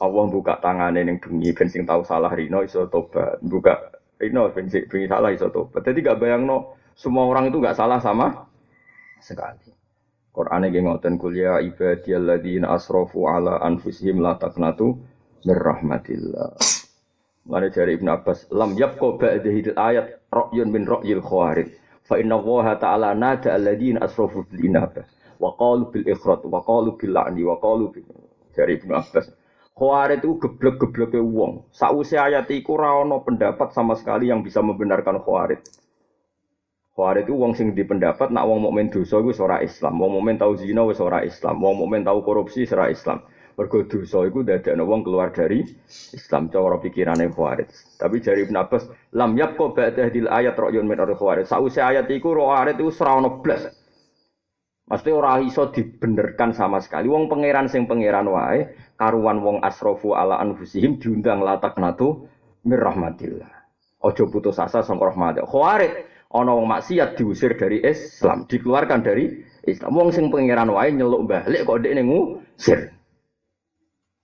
[0.00, 3.44] Allah buka tangannya yang bunyi bensin tahu salah rino iso tobat.
[3.44, 5.84] Buka rino bensin bensin salah iso tobat.
[5.84, 8.49] Jadi enggak bayang no semua orang itu enggak salah sama
[9.22, 9.72] sekali.
[10.30, 14.94] Quran ini ngoten kuliah ibadiyalladzina asrafu ala anfusihim la taqnatu
[15.42, 16.54] mir rahmatillah.
[17.50, 21.72] Mana dari Ibn Abbas, lam yabqa ba'dahil ayat ra'yun min ra'yil khawarij.
[22.06, 25.02] Fa inna Allah ta'ala nada alladzina asrafu bil inabah.
[25.40, 28.06] Wa qalu bil ikhrat, wa qalu bil la'ni, wa qalu bil...
[28.54, 29.26] Dari Ibn Abbas.
[29.74, 31.64] Khawarij itu geblek-gebleke wong.
[31.72, 32.76] Sausi ayat iku
[33.24, 35.64] pendapat sama sekali yang bisa membenarkan khawarij.
[37.00, 40.36] Khawarij itu wong sing di pendapat nak wong mukmin dosa iku ora Islam, wong mukmin
[40.36, 43.24] tau zina wis ora Islam, wong mukmin tau korupsi ora Islam.
[43.56, 45.64] Mergo dosa iku dadekno wong keluar dari
[46.12, 47.72] Islam cara pikirane Khawarij.
[47.96, 51.48] Tapi jari Ibn Abbas, lam yabqa ba'da hadil ayat ra'yun min Khawarij.
[51.48, 53.64] Sause ayat iku Khawarij iku ora ono blas.
[54.92, 57.08] Mesti ora iso dibenerkan sama sekali.
[57.08, 62.28] Wong pangeran sing pangeran wae, karuan wong asrofu ala anfusihim diundang latak natu
[62.68, 63.48] mir rahmatillah.
[64.04, 65.48] Ojo putus asa sangka rahmat.
[65.48, 69.90] Khawarij ana wong maksiat diusir dari Islam, dikeluarkan dari Islam.
[69.98, 72.80] Wong sing pangeran wae nyeluk balik kok ndek ngusir.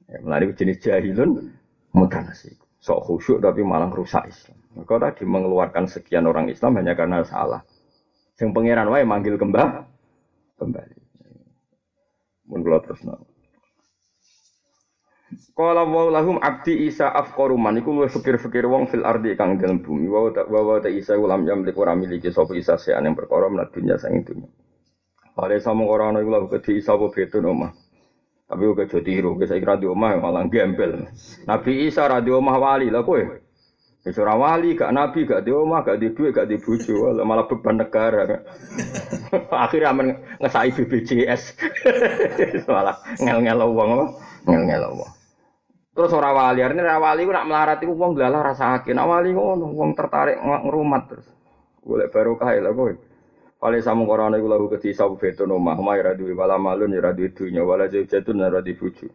[0.06, 1.50] Ya, melalui jenis jahilun
[1.90, 2.54] mutanasik.
[2.78, 4.54] Sok khusyuk tapi malah rusak Islam.
[4.78, 7.66] Maka tadi mengeluarkan sekian orang Islam hanya karena salah.
[8.38, 9.82] Yang pangeran wae manggil kembali.
[10.62, 10.96] Kembali.
[12.46, 13.02] Mun terus
[15.56, 19.82] Kala wa lahum abdi Isa afqaru man iku luwih fikir-fikir wong fil ardi kang dalem
[19.82, 23.50] bumi wa ta wa ta Isa ulam yamlik ora miliki sapa Isa sean yang perkara
[23.50, 24.46] menat dunya sang dunya.
[25.34, 27.72] Pare sama ora ana iku lahu kedhi Isa apa betun omah.
[28.46, 31.10] Tapi gue jadi tiru, gue saya kira di rumah malah gembel.
[31.50, 33.18] Nabi Isa ra omah wali lah kowe.
[34.06, 37.42] Wis ora wali, gak nabi, gak di omah, gak di duit, gak di bojo, malah
[37.50, 38.22] beban negara.
[39.66, 41.58] Akhirnya aman ngesai BPJS.
[42.70, 44.06] malah ngel-ngel wong apa?
[44.46, 45.15] Ngel-ngel wong.
[45.96, 48.92] Terus ora wali, artinya ora wali ku nak melarat iku wong glalah rasake.
[48.92, 51.24] Nak wali ngono, wong tertarik ngrumat terus.
[51.80, 52.92] Golek barokah lha kowe.
[53.64, 55.16] Oleh samu korona iku lahu keti sabu
[55.48, 59.08] no mah mai radu wala malun ya radu dunya wala jatun ya radu buju.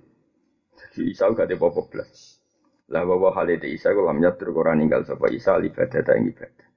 [0.74, 2.41] Jadi Isa gak ada apa belas.
[2.89, 6.67] Lah bahwa hal itu Isa kok lam nyatur Quran ninggal sapa Isa ibadah ta ibadah.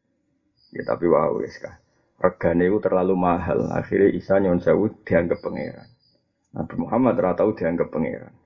[0.77, 1.81] Ya tapi wah wis kah.
[2.21, 3.73] Regane itu terlalu mahal.
[3.73, 5.88] Akhirnya Isa nyon sewu dianggap pangeran.
[6.53, 8.44] Nabi Muhammad ora tau dianggap pangeran.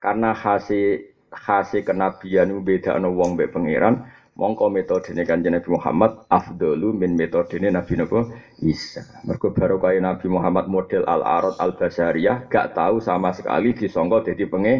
[0.00, 6.96] Karena hasil hasil kenabian beda no wong be pangeran, mongko metodene kanjeng Nabi Muhammad afdalu
[6.96, 8.32] min metodene Nabi Nabi
[8.64, 9.04] Isa.
[9.28, 14.74] Mergo barokah Nabi Muhammad model al-arad al-basariyah gak tahu sama sekali disangka dadi penge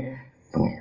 [0.49, 0.75] penge.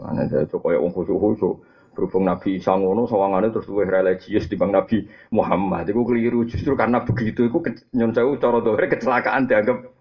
[0.00, 1.56] Mana itu kaya wong khusyuk-khusyuk.
[1.96, 4.96] Berhubung Nabi Isa ngono sawangane terus luwih religius dibanding Nabi
[5.32, 5.88] Muhammad.
[5.88, 7.64] Iku keliru justru karena begitu iku
[7.96, 9.95] nyon sewu cara dohre kecelakaan dianggap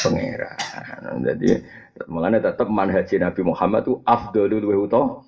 [0.00, 0.56] pangeran.
[1.24, 1.48] Jadi
[2.08, 5.20] mulane tetap manhaj Nabi Muhammad itu afdalu luwih utama.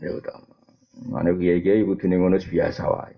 [0.00, 0.46] Ya utama.
[1.00, 3.16] Mana kiai-kiai dini ngono biasa wae.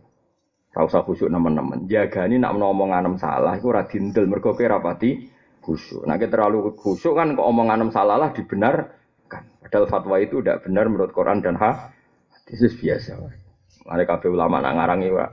[0.73, 1.85] Ora usah khusyuk nemen-nemen.
[1.91, 5.29] Jagani nak ngomong anem salah iku ora dindel mergo kowe rapati
[5.61, 6.07] khusyuk.
[6.09, 9.43] Nek terlalu khusyuk kan kok omong anem salah lah dibenarkan.
[9.61, 13.37] Padahal fatwa itu tidak benar menurut Quran dan hadis biasa wae.
[13.83, 15.29] Mane kabeh ulama nak ngarangi wae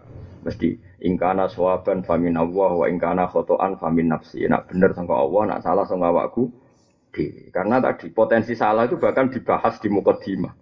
[0.45, 4.45] mesti ingkana sawaban famin Allah wa ingkana khotoan famin nafsi.
[4.47, 6.52] Nak bener sangka Allah, nak salah sangka awakku.
[7.52, 10.54] Karena tadi potensi salah itu bahkan dibahas di mukadimah.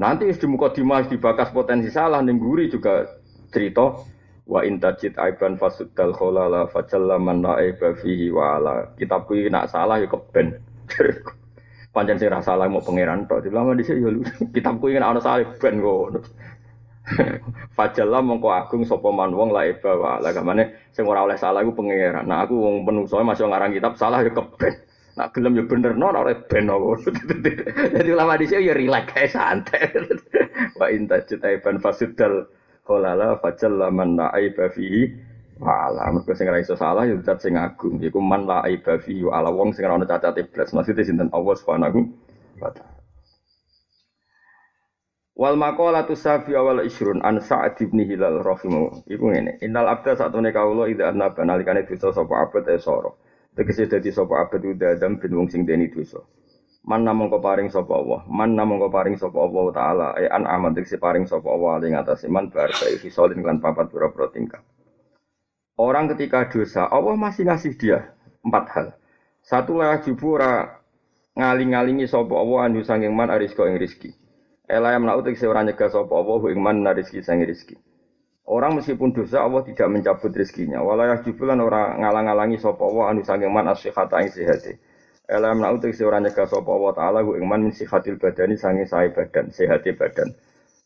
[0.00, 3.06] Nanti di muka dimas dibakas potensi salah nengguri juga
[3.54, 4.02] cerita
[4.48, 10.10] wa intajid aiban fasudal kholala fajalla man aiba fihi wa ala kitabku nak salah ya
[10.10, 10.58] keben
[11.94, 14.10] panjang sing salah mau pangeran tok dilama dhisik ya
[14.56, 16.26] kitabku ingin ana salah ben kok
[17.76, 21.66] fajalla mongko agung sapa man wong la iba wa ala gamane sing ora oleh salah
[21.66, 22.26] iku pangeran.
[22.30, 24.74] Nah aku wong penungso masih ngarang kitab salah ya keben.
[25.12, 29.92] Nak gelem ya bener no ora ben Jadi ulama di sini ya rileks kayak santai.
[30.78, 31.20] Wa inta
[31.60, 32.48] ban fasudal
[32.86, 35.12] kolala fajal laman la aiba fihi.
[35.60, 38.00] Wala mergo sing ora iso salah ya zat sing agung.
[38.00, 38.64] Iku man la
[39.02, 40.72] fihi wala wong sing ora ono cacate blas.
[40.72, 41.28] Maksudnya sinten?
[41.34, 41.98] Allah Subhanahu
[42.62, 42.91] wa taala.
[45.32, 49.08] Wal maqalatu safi awal isrun an Sa'd bin Hilal rahimahu.
[49.08, 53.16] Iku ngene, innal abda satune kawula idza annaba nalikane dosa sapa abad e soro.
[53.56, 56.20] Tegese dadi sapa abad udah adam ben wong sing deni dosa.
[56.84, 61.00] Man namung paring sapa Allah, man namung paring sapa Allah taala e an amat tegese
[61.00, 64.60] paring sapa Allah ing atase man bar fi solin lan papat pira-pira tingkah.
[65.80, 68.12] Orang ketika dosa, Allah masih ngasih dia
[68.44, 68.86] empat hal.
[69.40, 70.76] Satu lah jubura
[71.40, 74.12] ngaling-ngalingi sapa Allah anu sanging man arisko ing rizki.
[74.70, 77.74] Ela yang menaut se ora nyegah sapa Allah ing man rizki sanging rizki.
[78.46, 80.78] Orang meskipun dosa Allah tidak mencabut rizkinya.
[80.86, 84.78] Walayah jubulan orang ngalang-alangi sapa Allah anu sanging man asyihata ing sehate.
[85.26, 88.86] Ela yang menaut se ora nyegah sapa Allah taala ing man min sihatil badani sanging
[88.86, 90.30] sae badan, sehate badan.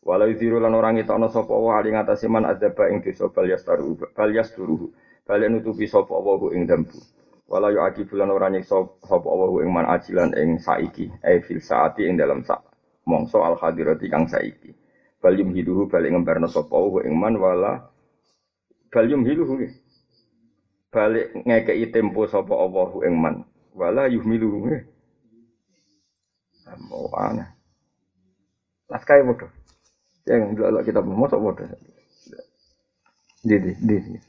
[0.01, 3.93] Walau diru lan orang ngitokno sapa Allah ali ngatasi man adzaba ing dosa bal yastaru
[4.17, 4.89] bal yasturuhu.
[5.21, 6.97] Bal nutupi sapa Allah ing dampu.
[7.45, 11.61] Wala yu aki bulan ora nyiksa sapa Allah ing man ajilan ing saiki, e fil
[11.61, 12.67] saati ing dalam sak
[13.07, 14.75] mongso al hadirati kang saiki.
[15.23, 17.87] Balium hiduhu balik ngembarno sapa Allah ing man wala
[18.91, 19.63] balium hiduhu.
[20.91, 23.35] Balik ngekei tempo sapa Allah ing man
[23.71, 24.83] wala yuhmiluhu.
[26.91, 27.47] Mau aneh.
[28.91, 29.51] Naskah bodoh.
[30.27, 31.67] Yang dulu kita mau bodoh.
[33.47, 34.19] Di di di.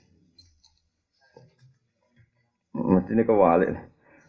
[2.78, 3.74] Mestinya kewalik.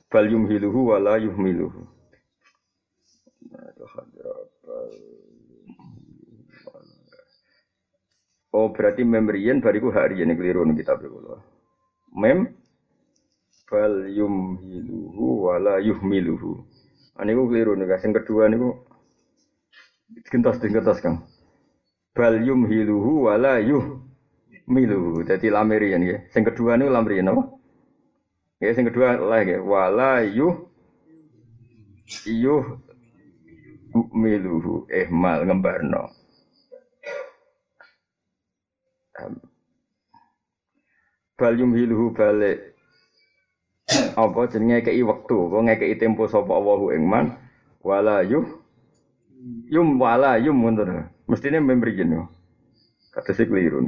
[0.09, 1.98] Bal yumhiluhu wala yuhmiluhu.
[8.49, 11.39] Oh berarti memrian bariku hari ini keliru nih kita berkulo.
[12.11, 12.49] Mem
[13.69, 16.65] bal yumhiluhu wala yuhmiluhu.
[17.19, 18.69] Ini ku keliru nih Yang kedua nih ku
[20.27, 21.23] gentos gentos kang.
[22.17, 25.23] Bal yumhiluhu wala yuhmiluhu.
[25.23, 26.19] Jadi lamirian ya.
[26.33, 27.59] Yang kedua nih lamirian apa?
[28.59, 30.67] Ya, yang kedua lah wala yuh
[32.27, 32.88] yuh
[33.93, 36.09] miluhu ihmal ngembarno.
[41.39, 42.75] Bal yumhiluhu balik
[44.15, 47.35] apa jenenge kei wektu, apa ngekei tempo sapa Allahu ing man
[47.83, 48.45] wala yuh
[49.67, 51.09] yum wala yum ngono.
[51.29, 52.25] Mestine memberi jeneng.
[53.13, 53.85] Kata sik keliru.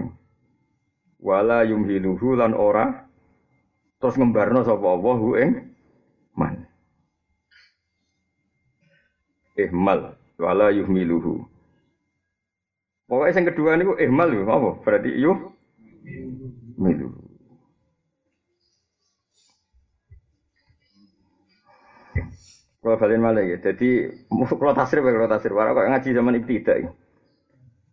[1.21, 3.11] Wala yumhiluhu lan ora
[4.01, 5.51] Terus ngembarno sapa Allah hu ing
[6.33, 6.65] man.
[9.59, 11.45] Ihmal wala yuhmiluhu.
[13.11, 14.69] Pokoknya yang kedua ini ihmal lho, apa?
[14.87, 15.51] Berarti yuh
[16.79, 17.11] milu.
[22.81, 26.89] Kalau kalian malah ya, jadi kalau tasrif ya kalau tasrif, kalau ngaji zaman ibtidak ya.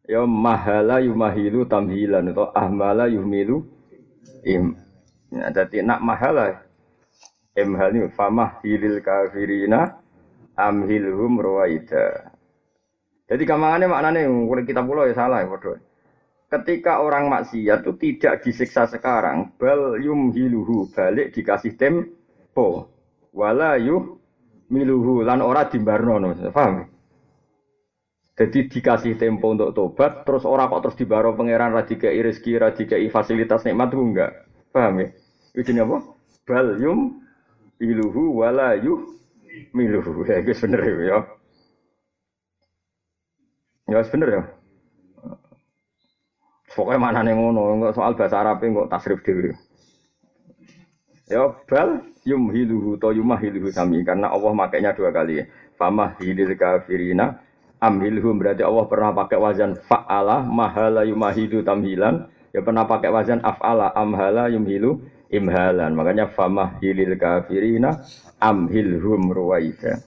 [0.09, 3.69] Ya mahala yumahilu tamhilan atau ahmala yuhmilu
[4.49, 4.81] im
[5.29, 6.65] Ya, jadi nak mahala
[7.53, 9.93] emhal ini famah hilil kafirina
[10.59, 12.35] amhilhum ruwaida.
[13.31, 15.79] Jadi kamangannya maknanya kalau kita pulau ya salah ya bodoh.
[16.49, 22.89] Ketika orang maksiat itu tidak disiksa sekarang, bal yumhiluhu balik dikasih tempo,
[23.37, 24.17] wala yuh
[24.73, 26.17] miluhu lan ora dimbarno,
[26.49, 26.89] paham?
[28.33, 33.69] Jadi dikasih tempo untuk tobat, terus orang kok terus dibaro pangeran radika rezeki, radika fasilitas
[33.69, 34.33] nikmat itu enggak,
[34.73, 35.09] paham ya?
[35.53, 35.97] Itu apa?
[36.49, 37.21] Bal yum
[37.77, 39.18] iluhu wala yuh
[39.73, 40.27] miluhu.
[40.29, 41.19] Ya itu bener ya.
[43.89, 44.43] Ya bener ya.
[46.69, 49.51] Pokoknya mana nih ngono, enggak soal bahasa Arab enggak tasrif dulu.
[51.29, 55.45] Ya bal yum hiluhu to yumah hiluhu sami karena Allah makainya dua kali.
[55.79, 57.39] Fama hilil kafirina
[57.79, 63.95] amhilhum berarti Allah pernah pakai wazan fa'ala mahala yumahidu tamhilan ya pernah pakai wazan af'ala
[63.95, 64.99] amhala yumhilu
[65.33, 65.93] imhalan.
[65.97, 68.05] Makanya famah hilil kafirina
[68.41, 70.01] amhilhum ruwaida.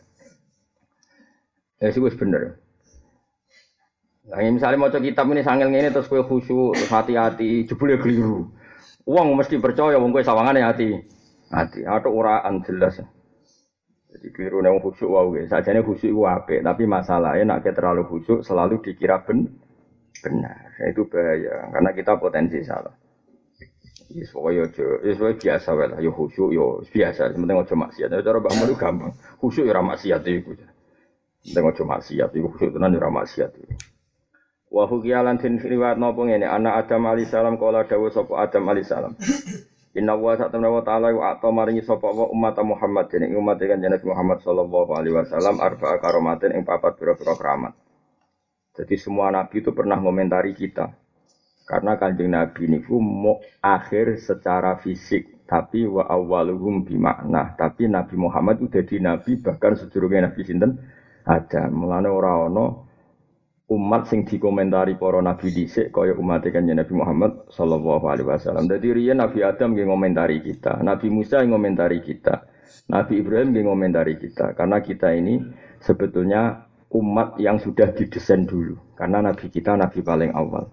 [1.81, 2.61] Ya sih bener.
[4.31, 8.47] Nah, misalnya mau kitab ini sangil ini terus kue khusyuk, terus hati-hati, jebule keliru.
[9.03, 10.93] Uang mesti percaya, uang kue sawangan hati,
[11.51, 13.01] hati, atau uraan jelas.
[14.07, 18.79] Jadi keliru nih khusyuk wow, saja nih khusyuk wape, tapi masalahnya nak terlalu khusyuk selalu
[18.79, 19.51] dikira ben
[20.21, 22.93] benar, itu bahaya, karena kita potensi salah.
[24.11, 28.11] Yes, pokoknya aja, yes, biasa lah, yo khusyuk, yo biasa, sementing aja maksiat.
[28.11, 30.51] Cara Mbak Mulu gampang, khusyuk ya maksiat itu.
[31.47, 33.75] Sementing aja maksiat, itu khusyuk tenan ya maksiat itu.
[34.71, 38.87] Wa hukiyalan tin riwayat napa ngene, anak Adam alaihi salam kala dawuh sapa Adam alaihi
[38.87, 39.15] salam.
[39.91, 43.75] Inna wa sa'tamna wa ta'ala wa ato maringi sapa wa umat Muhammad dene umat kan
[43.83, 47.75] Nabi Muhammad sallallahu alaihi wasallam arba'a karomatin ing papat pira-pira keramat.
[48.71, 50.95] Jadi semua nabi itu pernah komentari kita.
[51.65, 57.55] Karena kanjeng Nabi niku mau akhir secara fisik, tapi wa awaluhum bimakna.
[57.55, 60.79] Tapi Nabi Muhammad itu jadi nabi bahkan sedurunge Nabi sinten
[61.27, 61.67] ada.
[61.71, 62.65] Mulane ora ana
[63.71, 68.67] umat sing dikomentari para nabi dhisik kaya umat kanjeng Nabi Muhammad sallallahu alaihi wasallam.
[68.67, 72.51] Dadi riyen Nabi Adam nggih ngomentari kita, Nabi Musa ngomentari kita,
[72.91, 75.39] Nabi Ibrahim nggih ngomentari kita karena kita ini
[75.79, 80.67] sebetulnya umat yang sudah didesain dulu karena nabi kita nabi paling awal.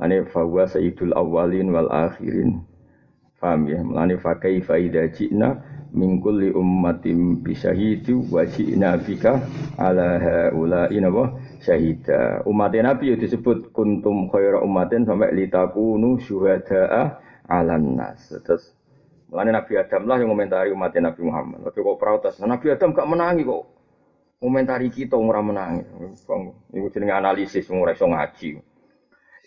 [0.00, 2.64] Ane fawa sayyidul awalin wal akhirin.
[3.36, 3.80] Paham ya?
[3.84, 5.60] Mulane fa kaifa idza ji'na
[5.92, 9.40] min kulli ummatin bi syahidu wa ji'na bika
[9.76, 12.44] ala haula'i nawa syahida.
[12.48, 18.28] Umat Nabi itu disebut kuntum khaira ummatin sampai litakunu syuhada'a 'alan nas.
[18.44, 18.80] Terus
[19.30, 21.62] Mulane Nabi Adam lah yang komentari umat Nabi Muhammad.
[21.62, 23.62] Tapi kok protes, Nabi Adam gak menangi kok.
[24.42, 25.86] Komentari kita ora menangi.
[26.74, 28.58] Iku jenenge analisis ora iso ngaji.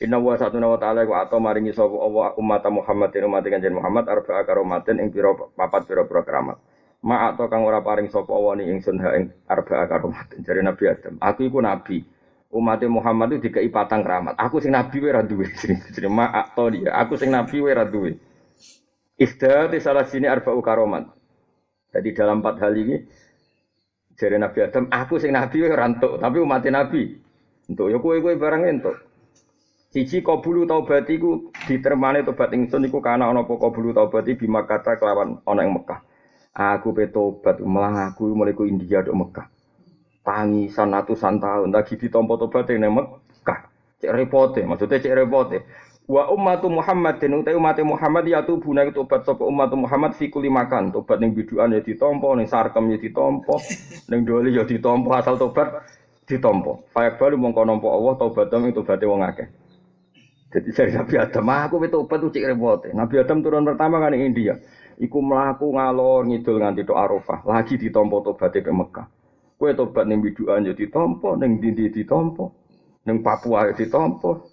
[0.02, 4.10] Inna wa satu wa ta'ala wa atau maringi sapa Allah umat Muhammad umat kanjeng Muhammad
[4.10, 6.58] arba'a karomatin ing pira papat pira-pira keramat.
[7.06, 10.84] Ma atau kang ora paring sapa Allah ni ingsun ha ing arba'a karomatin jare Nabi
[10.90, 11.14] Adam.
[11.22, 12.02] Aku iku nabi.
[12.54, 14.38] Umat Muhammad itu dikai patang keramat.
[14.38, 15.50] Aku sing nabi wae ra duwe.
[15.94, 16.94] Jenenge ma atau dia.
[16.98, 18.18] Aku sing nabi wae ra duwe.
[19.18, 21.06] di salah sini arba'u karomat.
[21.94, 22.98] Jadi dalam empat hal ini
[24.18, 27.22] jari Nabi Adam, aku sing Nabi rantuk, tapi umat Nabi.
[27.70, 28.98] Untuk ya kue kue barang untuk.
[29.94, 34.98] Cici kabulu taubat iku ditermane tobat ingsun iku kana ana apa kabulu taubat bima kata
[34.98, 36.02] kelawan ana ing Mekah.
[36.50, 39.46] Aku pe tobat malah aku mulai ku India dok Mekah.
[40.26, 43.70] Tangisan atusan tahun lagi ditampa tobat ning Mekah.
[44.02, 45.62] Cek repote, maksudnya cek repote.
[46.10, 50.90] Wa ummatu Muhammadin utai umat Muhammad ya tubuna tobat sapa umat Muhammad fi kulli makan.
[50.90, 53.62] Tobat ning biduan ya ditampa, ning sarkem ya ditampa,
[54.10, 55.86] ning doli ya ditampa asal tobat
[56.26, 56.82] ditampa.
[56.98, 59.62] Fayak balu mongko nampa Allah tobat ing tobaté wong akeh.
[60.54, 62.94] Jadi saya Nabi Adam, aku itu tobat tuh cek repote.
[62.94, 64.54] Nabi Adam turun pertama kan ing India.
[65.02, 67.42] Iku melaku ngalor ngidul nganti tok Arafah.
[67.50, 69.10] Lagi ditampa tobaté ke Mekah.
[69.58, 72.54] Kowe tobat ning biduan ya ditampa, ning dindi ditampa,
[73.10, 74.46] ning Papua ya ditampa.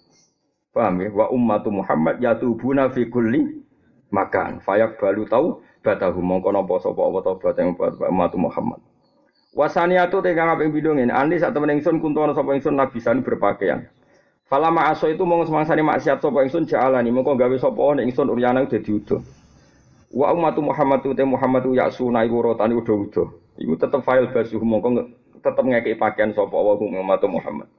[0.73, 1.09] Paham ya?
[1.13, 3.61] Wa ummatu Muhammad yatubuna fi kulli
[4.09, 4.57] makan.
[4.65, 8.81] Fayak balu tau batahu mongko napa sapa apa tobat yang buat ummatu Muhammad.
[9.53, 13.85] Wasaniatu te kang aping bidung ini andi sak temen ingsun kuntono sapa ingsun labisan berpakaian.
[14.51, 18.67] Fala aso itu mong semangsane maksiat sapa ingsun jalani mongko gawe sapa nek ingsun uryana
[18.67, 19.23] dadi udo.
[20.11, 23.31] Wa ummatu Muhammad te Muhammad ya sunai urutane udo-udo.
[23.55, 25.07] Iku tetep file basuh mongko
[25.39, 27.71] tetep ngekeki pakaian sapa wa ummatu Muhammad.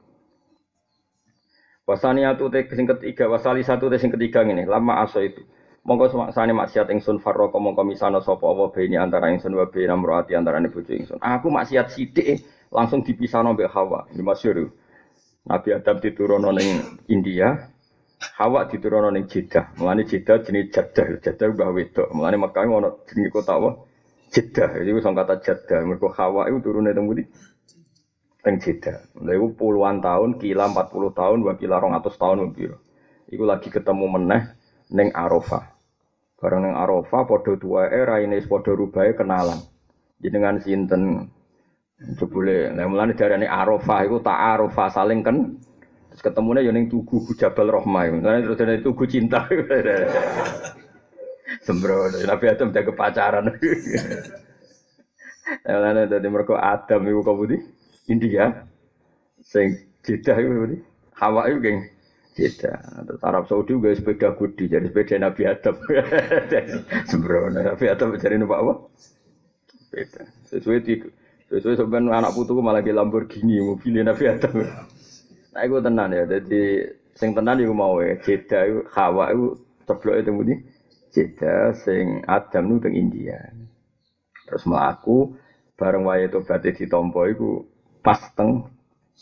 [1.85, 5.45] Wasaniatu te sing ketiga, wasali satu te sing ketiga ini, lama aso itu.
[5.85, 10.33] Monggo sani maksiat ingsun farroko mongko misano sapa apa beni antara ingsun wa bena mroati
[10.33, 11.21] antara bojo ingsun.
[11.21, 12.41] Aku maksiat sithik
[12.73, 14.09] langsung dipisahno mbek Hawa.
[14.09, 14.73] Ini masyhur.
[15.43, 16.69] Nabi Adam diturunno ning
[17.11, 17.51] India,
[18.39, 19.75] Hawa diturunno ning Jeddah.
[19.79, 22.09] Mulane Jeddah jenis Jeddah, Jeddah mbah wedok.
[22.15, 23.71] Mulane Mekah ono jenenge kota apa?
[24.31, 24.79] Jeddah.
[24.79, 25.83] Itu sing kata Jeddah.
[25.83, 27.27] Mergo Hawa itu turune teng pundi?
[28.43, 28.99] teng Jeddah.
[29.23, 32.83] Lha iku puluhan tahun, kila 40 tahun, wa kila 200 tahun piro.
[33.31, 34.43] Iku lagi ketemu meneh
[34.91, 35.73] ning Arafah.
[36.43, 39.63] Bareng ning Arafah padha tuwae raine padha rubahe kenalan.
[40.19, 41.31] Jenengan sinten?
[42.03, 45.55] Jebule, lha mulane darane Arafah iku tak Arafah saling kan
[46.11, 48.19] terus ketemune ya ning tugu Jabal Rahmah.
[48.19, 49.47] Mulane terus dari tugu cinta.
[51.67, 53.47] Sembrono, Nabi Adam jaga pacaran.
[55.69, 57.57] Mulane dadi mergo Adam iku kabudi
[58.11, 58.67] India.
[59.43, 60.83] Sing Jeddah itu
[61.15, 61.79] Hawa itu geng
[62.35, 63.07] Jeddah.
[63.07, 65.79] Terus Arab Saudi juga sepeda gudi jadi sepeda Nabi Adam.
[67.11, 67.63] Sembrono.
[67.63, 68.75] Nabi Adam jadi numpak apa?
[69.71, 70.23] Sepeda.
[70.51, 71.22] Sesuai tiga
[71.53, 74.57] sesuai sebenarnya anak putuku malah di Lamborghini mobilnya Nabi Adam
[75.53, 76.65] nah itu tenan ya jadi
[77.13, 80.55] sing tenan itu mau ya Jeddah itu Hawa itu ceblok itu mudi
[81.13, 83.39] Jeddah sing Adam itu teng India
[84.49, 85.37] terus melaku
[85.77, 87.69] bareng wae itu berarti ditompo itu
[88.01, 88.73] pas teng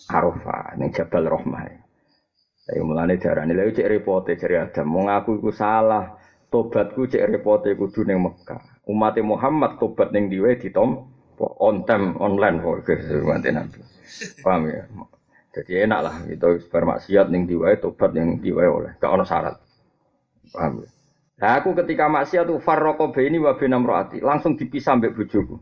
[0.08, 1.66] Arafah ning Jabal Rahmah.
[2.60, 6.16] Saya mulane darane lha cek repote jare Adam mau ngaku iku salah.
[6.50, 8.80] Tobatku cek repote kudu ning Mekah.
[8.86, 11.09] Umat Muhammad tobat ning diwe ditom
[11.40, 12.84] on time online kok
[13.24, 13.80] umat Nabi.
[14.44, 14.84] Paham ya?
[15.50, 19.56] Jadi enak lah gitu bermaksiat ning diwe tobat ning diwe oleh gak ono syarat.
[20.52, 20.88] Paham ya?
[21.40, 23.88] Nah, aku ketika maksiat tuh farroko ini wa binam
[24.20, 25.56] langsung dipisah mbek bojoku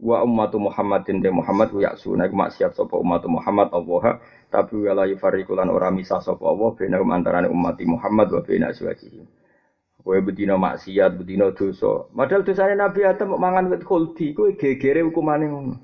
[0.00, 4.18] wa ummatu Muhammadin de Muhammad ya sunah maksiat sapa ummatu Muhammad Allah
[4.48, 9.39] tapi wala yufariqu lan ora misah sapa Allah bena antarané umat Muhammad wa aswajihi
[10.04, 15.46] kowe bedina maksiat bedina dosa padahal dosane Nabi Adam mangan wit khuldi kowe gegere hukumane
[15.48, 15.74] ngono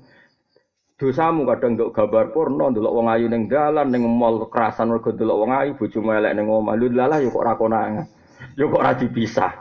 [0.97, 5.37] dosamu kadang nduk gambar porno ndelok wong ayu ning dalan ning mall kerasan mergo ndelok
[5.45, 8.05] wong ayu bojomu elek ning omah lho lalah yo kok ora konangan
[8.57, 9.53] yo kok ora dipisah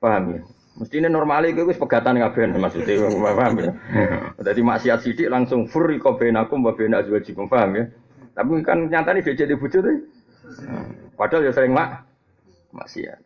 [0.00, 0.40] paham ya
[0.80, 3.04] Mestinya normal itu wis pegatan kabeh maksudnya
[3.36, 3.70] paham ya.
[4.48, 7.84] Jadi maksiat sidik langsung furi kau benakum wa bena azwajikum paham ya.
[8.32, 10.08] Tapi kan nyatane dia jadi bojo tuh.
[11.20, 12.08] Padahal ya sering mak
[12.72, 13.20] maksiat.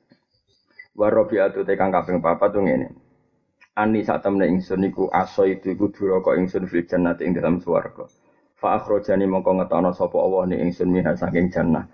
[0.95, 2.89] Wa rabiatu te kang kaping papat tuh ngene.
[3.75, 8.07] Ani sak temne ingsun iku aso itu iku duraka ingsun fil jannati ing dalam swarga.
[8.55, 11.91] Fa akhrajani mongko ngetono sapa Allah ni ingsun minha saking jannah.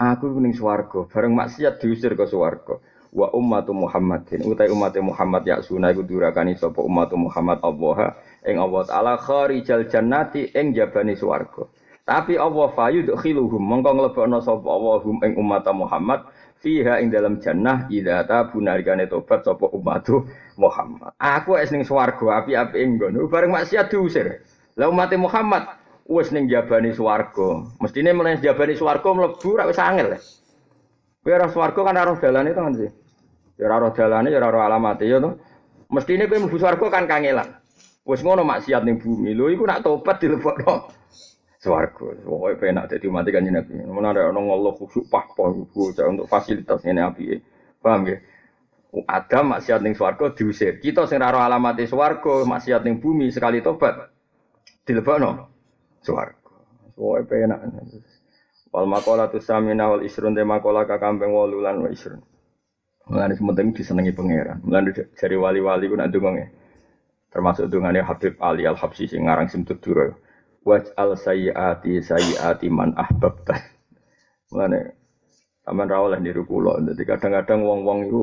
[0.00, 2.80] Aku ning swarga, bareng maksiat diusir ke swarga.
[3.12, 8.56] Wa ummatu Muhammadin utai umat Muhammad ya sunah iku durakani sapa umat Muhammad Allah ing
[8.56, 11.68] Allah taala kharijal jannati ing jabani swarga.
[12.08, 16.24] Tapi Allah fayu khiluhum mongko nglebokno sapa Allah hum ing umat Muhammad
[16.58, 20.26] fiha ing dalam jannah idza tabu nalikane tobat sapa ummatu
[20.58, 21.14] Muhammad.
[21.18, 23.18] Aku wis ning swarga api-api nggon.
[23.30, 24.42] Bareng maksiat diusir.
[24.74, 25.70] Lah umat Muhammad
[26.06, 27.66] wis ning jabani swarga.
[27.78, 30.18] Mestine mulai jabani swarga mlebu ra wis angel.
[31.22, 32.90] Kowe ora swarga kan ora dalane to kan sih.
[33.58, 35.38] Ya ora dalane ya ora alamate ya to.
[35.94, 37.54] Mestine kowe mlebu swarga kan kangelan.
[38.02, 39.30] Wis ngono maksiat ning bumi.
[39.34, 40.90] Lho iku nak tobat dilebokno
[41.58, 42.14] swarga.
[42.22, 43.82] Pokoke penak dadi umat kanjeng Nabi.
[43.82, 47.36] Mun ada ono ngeluh khusuk pah-pah untuk fasilitas ngene apike.
[47.82, 48.18] Paham nggih?
[49.04, 50.80] Adam maksiat ning swarga diusir.
[50.80, 54.08] Kita sing ora alamate swarga, maksiat ning bumi sekali tobat
[54.86, 55.30] dilebokno
[56.00, 56.54] swarga.
[56.94, 57.60] Pokoke penak.
[58.72, 62.22] Wal makola tu samina wal isrun de makola kakampeng wolu lan wa isrun.
[63.08, 64.60] Mulane sementing disenengi pangeran.
[64.62, 66.44] Mulane jari wali-wali ku nak ndonga
[67.28, 70.08] termasuk dungane Habib Ali Al Habsyi sing ngarang Simtud Dura
[70.68, 73.56] waj'al sayyiati sayyiati man ahbabta.
[74.52, 74.80] Mulane
[75.64, 76.80] sampean ra oleh niru kula.
[76.84, 78.22] Dadi kadang-kadang wong-wong iku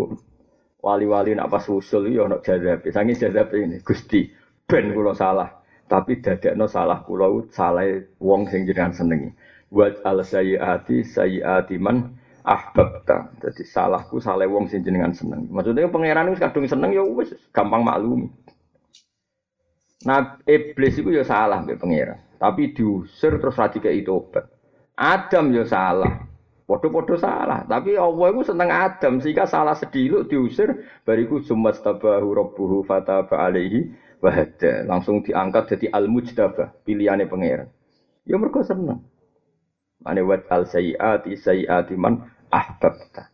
[0.86, 2.86] wali-wali nak pas usul yo ono jazab.
[2.94, 4.30] Sange jazab ini Gusti
[4.70, 5.50] ben kula salah.
[5.86, 7.86] Tapi dadekno salah kula salah
[8.22, 9.30] wong sing jenengan senengi.
[9.74, 12.14] Waj'al sayyiati sayyiati man
[12.46, 13.34] ahbabta.
[13.42, 15.50] Jadi salahku salah wong sing jenengan seneng.
[15.50, 18.30] Maksudnya pangeran wis kadung seneng ya wis gampang maklumi.
[20.06, 22.25] Nah, iblis itu ya salah mbek pangeran.
[22.36, 24.48] Tapi diusir terus ra itu obat.
[24.96, 26.24] Adam ya salah.
[26.66, 27.62] Podo-podo salah.
[27.70, 33.94] Tapi Allah itu seneng Adam sehingga salah sediluk diusir bariku sumat tabahu rabbuhu fataba alaihi
[34.18, 34.82] wahada.
[34.90, 37.70] Langsung diangkat jadi al-mujtaba, pilihannya pangeran.
[38.26, 39.06] Ya mereka seneng.
[40.02, 43.30] Mane wat al sayyati sayyati man ahbabta.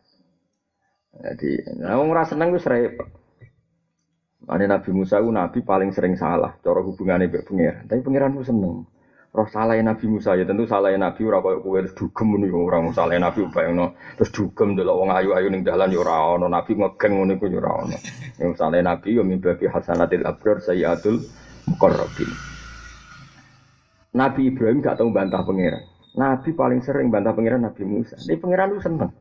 [1.11, 3.20] Jadi, nah, orang seneng wis repot.
[4.49, 7.83] Ane Nabi Musa itu Nabi paling sering salah, cara hubungannya dengan pangeran.
[7.85, 8.89] Tapi pangeran itu seneng.
[9.31, 12.57] Roh salah Nabi Musa ya tentu salah Nabi ora koyo kowe terus dugem ngono ya
[12.59, 16.75] ora salah Nabi bayangno terus dugem delok wong ayu-ayu ning dalan ya ora ono Nabi
[16.75, 17.97] ngegeng ngono iku ya ora ono.
[18.35, 21.23] Yang salah Nabi ya mimpi hasanatil abrar sayyatul
[21.71, 22.27] muqarrabin.
[24.11, 25.87] Nabi Ibrahim gak tahu bantah pangeran.
[26.19, 28.19] Nabi paling sering bantah pangeran Nabi Musa.
[28.27, 29.15] Ini pangeran itu seneng.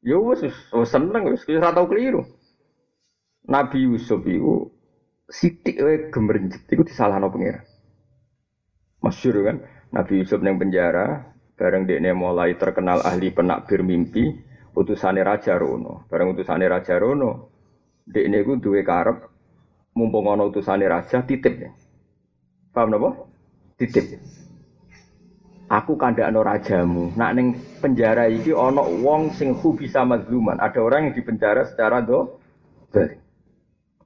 [0.00, 2.24] Ya wis wis seneng wis ora tau keliru.
[3.48, 4.68] Nabi Yusuf itu
[5.30, 7.64] sitik wae gemrenjet iku disalahno pangeran.
[9.00, 9.56] Masyur kan
[9.94, 14.36] Nabi Yusuf yang penjara bareng dekne mulai terkenal ahli penakbir mimpi
[14.76, 16.04] utusane Raja Rono.
[16.12, 17.48] Bareng utusane Raja Rono
[18.04, 19.30] dekne iku duwe karep
[19.94, 21.70] mumpung ana utusane raja titip.
[22.70, 23.10] Paham napa?
[23.78, 24.20] Titip.
[25.70, 27.14] Aku kandakno rajamu.
[27.14, 30.58] Nak ning penjara iki ana wong sing bisa mazluman.
[30.58, 32.42] Ada orang yang dipenjara secara do
[32.90, 33.29] balik.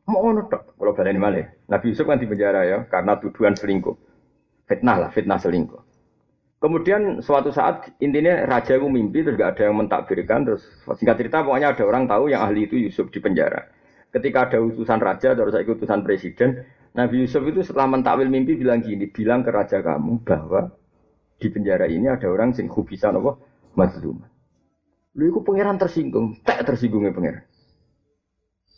[0.04, 0.76] Mau ngono tok.
[0.76, 1.44] Kalau baleni malih.
[1.68, 3.96] Nabi Yusuf kan di penjara ya karena tuduhan selingkuh.
[4.68, 5.80] Fitnah lah, fitnah selingkuh.
[6.60, 10.64] Kemudian suatu saat intinya raja itu mimpi terus gak ada yang mentakbirkan terus
[10.96, 13.68] singkat cerita pokoknya ada orang tahu yang ahli itu Yusuf di penjara.
[14.08, 16.64] Ketika ada utusan raja terus saya utusan presiden,
[16.96, 20.72] Nabi Yusuf itu setelah mentakwil mimpi bilang gini, bilang ke raja kamu bahwa
[21.36, 23.44] di penjara ini ada orang sing bisa nopo
[23.76, 24.24] mazlum.
[25.20, 27.44] Lu itu pangeran tersinggung, tak tersinggungnya pangeran.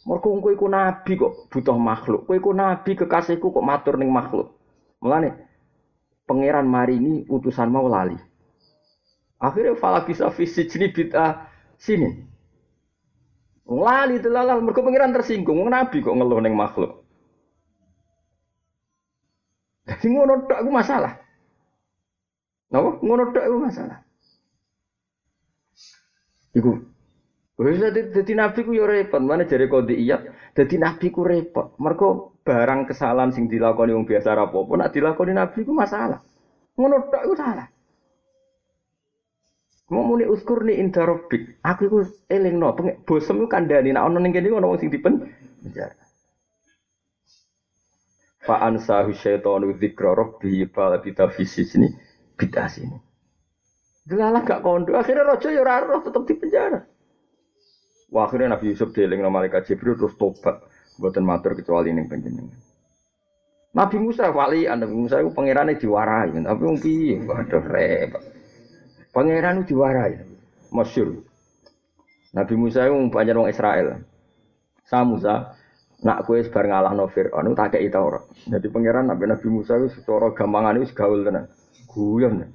[0.07, 2.31] Mergo kowe iku nabi kok butuh makhluk.
[2.31, 4.55] Kowe iku nabi kekasihku kok matur ning makhluk.
[5.03, 5.35] Mulane
[6.31, 8.15] pangeran mari ini utusan mau lali.
[9.43, 12.23] Akhirnya fala bisa fisik sini bita sini.
[13.67, 15.67] Lali telalal mergo pangeran tersinggung.
[15.67, 17.03] Nabi kok ngeluh ning makhluk.
[19.91, 21.19] Jadi ngono tok masalah.
[22.71, 23.03] Napa?
[23.03, 24.07] Ngono tok masalah.
[26.55, 26.96] Iku
[27.57, 30.21] Wis dadi nabi ku yo repot, mana jare kode iya,
[30.53, 31.73] dadi nabi ku repot.
[31.81, 36.21] Mergo barang kesalahan sing dilakoni wong biasa ra apa-apa, nek dilakoni nabi ku masalah.
[36.77, 37.65] Ngono tok iku salah.
[39.89, 41.65] Mau muni uskur ni inda rabbik.
[41.65, 41.99] Aku iku
[42.29, 42.77] elingno,
[43.09, 45.25] bosem ku kandhani nek ana ning kene wong sing dipen
[45.65, 45.97] penjara.
[48.45, 51.89] Fa ansahu syaitanu dzikra rabbi fa labita fi sini
[52.37, 52.99] bidah sini.
[54.07, 56.79] Delalah gak kondo, akhirnya raja ya ora tetep di penjara.
[58.15, 60.63] Wah, akhirnya Nabi Yusuf dieling nama malaikat Jibril terus tobat.
[60.97, 62.57] Buatan matur kecuali ini penjenengan.
[63.77, 67.21] Nabi Musa wali, Nabi Musa itu pangerannya diwarai, tapi piye?
[67.21, 68.25] Waduh repot.
[69.13, 70.17] Pangeran itu diwarai,
[70.73, 71.21] masyur.
[72.33, 73.87] Nabi Musa itu banyak orang Israel.
[74.89, 75.53] Sa Musa,
[76.01, 78.25] nak kue sebar ngalah no Fir'aun, tak kayak Taurat.
[78.49, 81.45] Jadi pangeran Nabi Nabi Musa itu secara gampangan itu gaul tenan.
[81.93, 82.49] Guyon.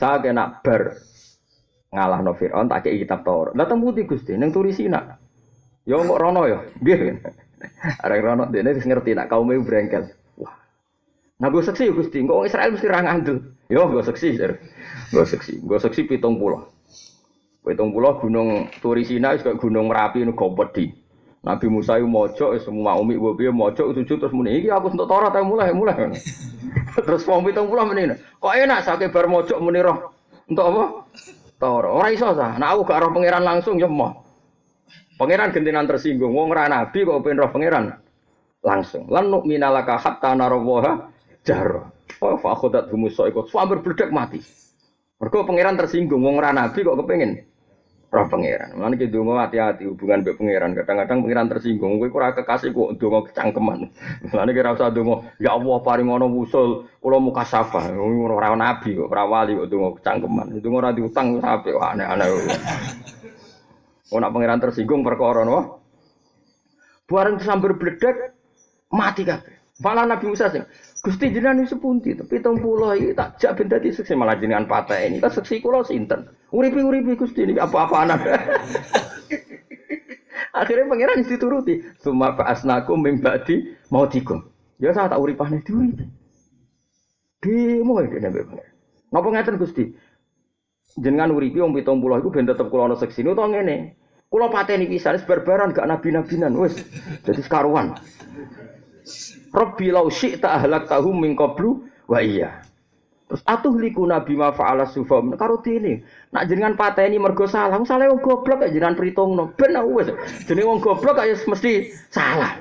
[0.00, 0.96] Saya kena ber
[1.92, 3.52] ngalah no Fir'aun, tak kayak kitab Taurat.
[3.52, 5.20] Datang putih gusti, neng turisina.
[5.84, 7.20] Yo kok rono yo, dia.
[8.02, 10.08] Ada rono, dia ngerti nak kaum itu berengkel.
[11.42, 13.36] Nah gue seksi ya Gusti, kok Israel mesti ra ngandel.
[13.66, 14.38] Yo gue seksi,
[15.10, 16.70] gue seksi, gue seksi pitung pulau.
[17.66, 20.94] Pitung pulau gunung Turisina juga gunung Merapi nu kompeti.
[21.42, 25.10] Nabi Musa itu mojok, semua umi gue biar mojok sujud terus muni, iki aku untuk
[25.10, 26.14] Taurat mulai mulai.
[27.06, 30.14] terus wong pitung pulau meni, kok enak sakit bar mojok muni roh.
[30.46, 30.82] Untuk apa?
[31.62, 31.94] Taurat.
[31.94, 32.58] Orang iso sah.
[32.58, 34.26] Nah aku gak roh pangeran langsung ya mau.
[35.14, 37.94] Pangeran gentenan tersinggung, wong ra nabi kok pengen roh pangeran
[38.66, 39.06] langsung.
[39.06, 41.06] Lan nu'minalaka hatta narawaha
[41.46, 41.94] jaro.
[42.18, 44.42] Oh, fakhodat humuso ikut suamber berdek mati.
[45.22, 47.38] Mereka pangeran tersinggung, wong nabi kok kepengen
[48.12, 48.76] roh pangeran.
[48.76, 50.76] Mana kita dungo hati-hati hubungan be pangeran.
[50.76, 53.88] Kadang-kadang pangeran tersinggung, gue kurang kekasih kok dungo kecangkeman.
[54.36, 59.08] Mana kita rasa dungo, ya Allah paling ngono musul, kalau muka safa, orang nabi kok,
[59.08, 60.60] orang wali kok dungo kecangkeman.
[60.60, 62.28] Dungo rati utang sampai wah aneh-aneh.
[64.12, 65.80] Oh nak pangeran tersinggung perkara no.
[67.08, 68.36] Bareng sambil bledek
[68.92, 69.56] mati kabeh.
[69.80, 70.62] Malah Nabi Musa sing
[71.02, 72.62] Gusti jenengan wis sepunti to 70
[73.02, 75.18] iki tak jak ben dadi seksi malah jenengan patah ini.
[75.18, 76.28] Tak seksi kula sinten?
[76.52, 78.20] Uripi-uripi Gusti ini apa-apa anak.
[80.60, 81.80] Akhirnya pangeran dituruti.
[81.96, 84.44] Suma asnakum mimbadi mau tikum.
[84.76, 86.04] Ya saya tak uripane diuripi.
[87.40, 88.72] Demo iki nabi pangeran.
[89.12, 89.84] Napa ngeten Gusti?
[91.00, 93.96] Jenengan uripi wong 70 iku ben tetep kula ana seksi utawa ngene.
[94.28, 96.76] Kula pateni pisan barbaran gak nabi-nabinan wis.
[97.24, 97.96] Jadi sekaruan.
[99.52, 102.64] Rabbi lau syi'ta ahlak tahum min qablu wa iya.
[103.32, 106.04] Terus atuh liku nabi ma fa'ala sufam karo dene.
[106.36, 109.56] Nak jenengan pateni mergo salah, salah wong goblok kaya jenengan pritungno.
[109.56, 110.12] Ben wis.
[110.44, 112.60] Jenenge wong goblok kaya mesti salah.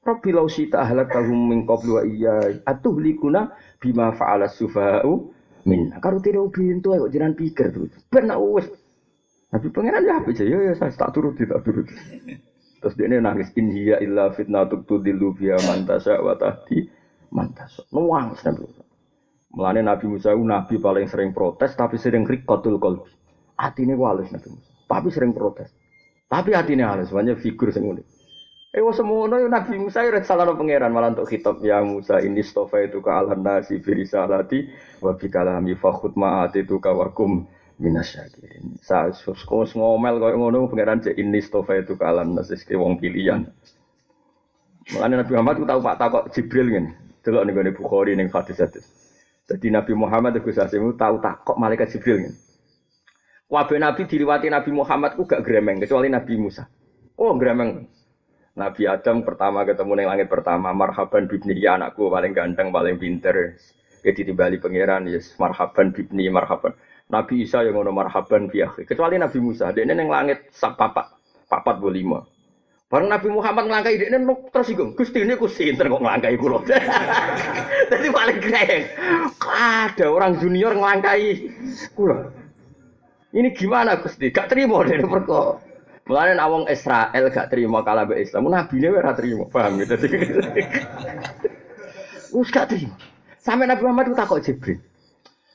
[0.00, 2.64] Rabbi lau syi'ta ahlak tahum min qablu wa iya.
[2.64, 5.12] Atuh likuna bima fa'ala sufa'u
[5.68, 5.92] min.
[6.00, 7.92] Karo dene bintu kok jenengan pikir terus.
[8.08, 8.24] Ben
[8.56, 8.72] wis.
[9.52, 11.84] Nabi pangeran ya apa ya ya saya tak turut tak turut.
[12.80, 16.88] Terus dia nangis in hiya illa fitnatuk tudillu biha man tasya wa tahdi
[17.28, 17.84] man tasya.
[17.92, 18.88] Nuwang Nabi
[19.50, 19.58] Musa.
[19.58, 23.10] Mulane Nabi Musa itu nabi paling sering protes tapi sering rikotul kolbi.
[23.58, 24.70] Atine walus Nabi Musa.
[24.86, 25.70] Tapi sering protes.
[26.30, 28.06] Tapi hatine halus, banyak figur unik.
[28.70, 32.38] Eh wah semono Nabi Musa itu salah no pangeran malah untuk kitab ya Musa ini
[32.38, 34.70] stofa itu ke alam nasi birisalati
[35.02, 37.50] wa bikalami fakhut ma'at itu kawakum
[37.82, 38.78] minasyakirin.
[38.78, 39.42] Sa sus
[39.74, 43.50] ngomel koyo ngono pangeran cek ini stofa itu kalam nasis ke wong pilihan.
[44.94, 46.90] Mulane Nabi Muhammad ku tahu Pak takok Jibril ngene.
[47.26, 48.99] Delok ning gone Bukhari ning hadis-hadis.
[49.50, 52.30] Jadi Nabi Muhammad Gus Hasim tahu takok malaikat Jibril.
[53.50, 56.70] Wabe Nabi diriwati Nabi Muhammad ku gak gremeng kecuali Nabi Musa.
[57.18, 57.90] Oh gremeng.
[58.54, 63.58] Nabi Adam pertama ketemu ning langit pertama, marhaban bibni ya anakku paling ganteng, paling pinter.
[64.06, 66.74] Jadi timbali pangeran, yes, marhaban bibni, marhaban.
[67.10, 71.10] Nabi Isa yang ngono marhaban fi Kecuali Nabi Musa, dia neng langit sak papat,
[71.50, 72.22] papat lima.
[72.90, 74.98] Bareng Nabi Muhammad ngelangkai dia neng tersinggung.
[74.98, 76.66] Gusti ini ku sinter kok ngelangkai kulo.
[77.90, 78.82] Jadi paling keren.
[79.38, 81.54] Ada orang junior ngelangkai
[81.94, 82.34] kulo.
[83.30, 84.34] Ini gimana Gusti?
[84.34, 85.62] Gak terima dari perko.
[86.10, 88.50] Mulane awong Israel gak terima kalah be Islam.
[88.50, 89.94] Nabi ini ora terima, paham gitu.
[92.34, 92.98] Us gak terima.
[93.38, 94.82] Sampai Nabi Muhammad itu takut Jibril.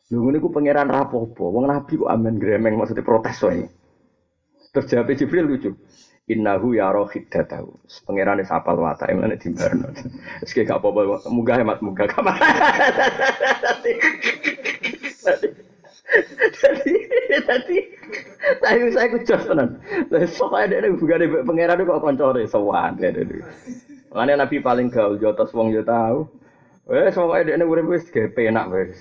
[0.08, 3.68] Lho ngene ku pangeran rapopo, wong nabi kok amen gremeng maksudnya protes wae.
[4.72, 5.76] Terus jawab Jibril lucu.
[6.26, 7.70] Innahu ya rohidatahu.
[8.10, 9.94] Pangeran wis apal watak emane dimbarno.
[10.42, 12.34] Wis gak apa-apa, munggah hemat munggah kamar.
[16.56, 16.94] Jadi,
[17.30, 17.78] jadi,
[18.62, 19.82] tapi saya jos tenan.
[20.10, 22.98] Lah sok ae dene bugane pangeran kok koncone sowan.
[24.14, 26.30] Makanya Nabi paling gaul, jotos wong yo tau.
[26.90, 28.98] Wes sok ae dene urip wis gepe enak wis.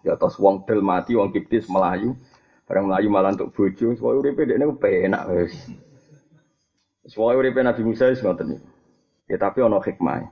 [0.00, 2.16] Ya tos wong del mati, wong kiptis melayu.
[2.64, 5.52] Barang melayu malah untuk bojo, soalnya uripe dekne penak wis.
[7.06, 8.58] Soalnya uripe Nabi Musa wis ngoten.
[9.30, 10.26] Ya tapi ana hikmah.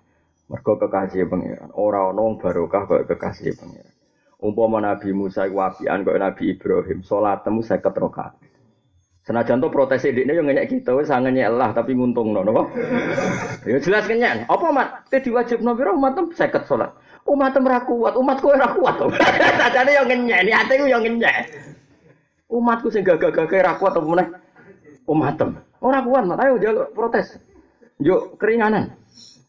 [0.50, 1.72] Mergo kekasih pangeran.
[1.72, 3.94] Ora ana wong barokah kok kekasih pangeran.
[4.42, 8.36] Umpama Nabi Musa iku apian kok Nabi Ibrahim, salat temu 50 rakaat.
[9.24, 12.68] Senajan to protes dekne yo ngenyek kita wis ngenyek Allah tapi nguntungno napa?
[13.70, 14.44] Ya jelas kenyek.
[14.52, 15.08] Apa mat?
[15.08, 16.92] Te diwajibno pira umat 50 salat
[17.24, 19.00] umat ora kuat, umatku ora kuat.
[19.56, 21.36] Tadane yo ngenyek, niate ku yo ngenyek.
[22.52, 24.28] Umatku sing gagah-gagah ora kuat apa meneh
[25.08, 25.63] umatem.
[25.84, 27.36] Ora kuat, mak ayo jaluk protes.
[28.00, 28.96] Yo keringanan.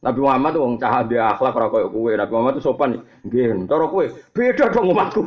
[0.03, 2.11] Nabi Muhammad wong cah dia akhlak ora koyo kowe.
[2.11, 3.01] Nabi Muhammad tuh sopan.
[3.23, 4.05] Nggih, cara kowe
[4.35, 5.25] beda dong umatku.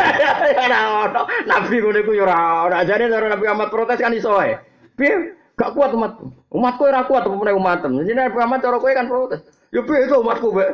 [0.64, 1.22] Ora ono.
[1.44, 2.74] Nabi ngono iku ya ora ono.
[2.80, 4.56] Ajane cara Nabi Muhammad protes kan iso ae.
[4.96, 5.36] Piye?
[5.60, 6.32] Gak kuat umatku.
[6.56, 8.00] Umatku ora kuat apa umatem.
[8.00, 9.40] Jadi Nabi Muhammad cara kowe kan protes.
[9.74, 10.70] Ya beda umatku, Mbak.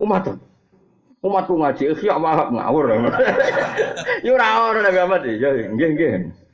[0.00, 0.34] Umatem.
[1.20, 2.84] Umatku ngaji wahab ngawur.
[4.24, 6.47] Ya ora ono Nabi Muhammad ya nggih nggih.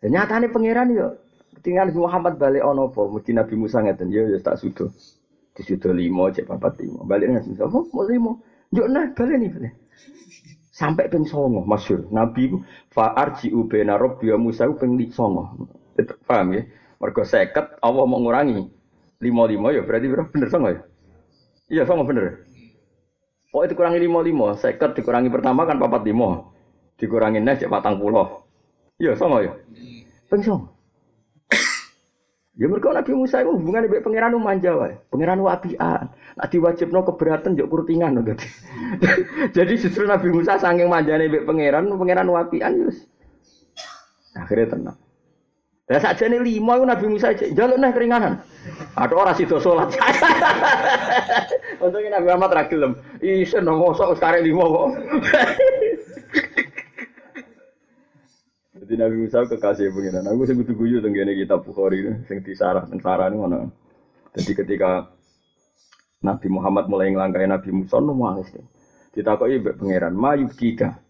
[0.00, 1.20] Dan nyatane pangeran yo
[1.60, 3.04] Nabi Muhammad balik ono apa?
[3.04, 4.88] Mesti Nabi Musa ngeten yo ya tak sudo.
[5.52, 7.04] Di sudo limo cek papat limo.
[7.04, 8.40] Balik Nabi Musa, oh mau limo.
[8.72, 9.72] Yo nah balik nih balik.
[10.72, 12.08] Sampai ping songo masyur.
[12.08, 12.64] Nabi ku
[12.96, 15.68] fa'arji ubena rabbi Musa ku ping songo.
[16.24, 16.64] Paham ya?
[16.96, 18.64] Mergo seket Allah mau ngurangi.
[19.20, 20.80] Limo-limo ya berarti bener songo ya?
[21.68, 22.48] Iya songo bener.
[23.52, 26.54] Oh itu kurangi lima lima, seket dikurangi pertama kan papat lima,
[26.96, 28.46] dikurangi nes cek patang pulau.
[29.00, 29.56] Iya sama ya.
[30.28, 30.68] Pengsong.
[32.60, 34.92] Ya mereka Nabi Musa itu hubungan dengan pangeran manja wae.
[35.08, 36.12] Pangeran apian.
[36.12, 38.44] Nak diwajibno keberatan jok kurtingan gitu.
[39.56, 43.08] Jadi justru Nabi Musa saking manjane mbek pangeran, pangeran apian yus.
[44.36, 44.98] Akhirnya tenang.
[45.90, 48.44] Lah sakjane lima itu Nabi Musa jaluk nah keringanan.
[48.94, 49.90] Ada orang sido sholat.
[51.82, 52.92] Untungnya Nabi Muhammad ra gelem.
[53.24, 54.88] Isen mosok sekarang lima kok.
[58.90, 60.26] Jadi Nabi Musa kekasih pengiran.
[60.34, 63.70] Aku sing kudu guyu teng kene kitab Bukhari sing disarah teng sarah ngono.
[64.34, 65.06] Jadi ketika
[66.26, 68.50] Nabi Muhammad mulai ngelangkai Nabi Musa nangis.
[69.14, 69.78] Ditakoki mbek
[70.10, 71.06] "Mayu kika."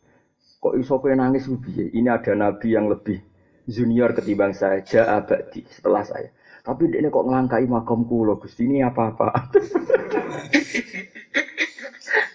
[0.60, 1.88] Kok iso kowe nangis piye?
[1.96, 3.16] Ini ada nabi yang lebih
[3.64, 5.24] junior ketimbang saya, ja'a
[5.72, 6.28] setelah saya.
[6.60, 9.32] Tapi dia kok ngelangkai makam kulo, Gusti ini apa-apa.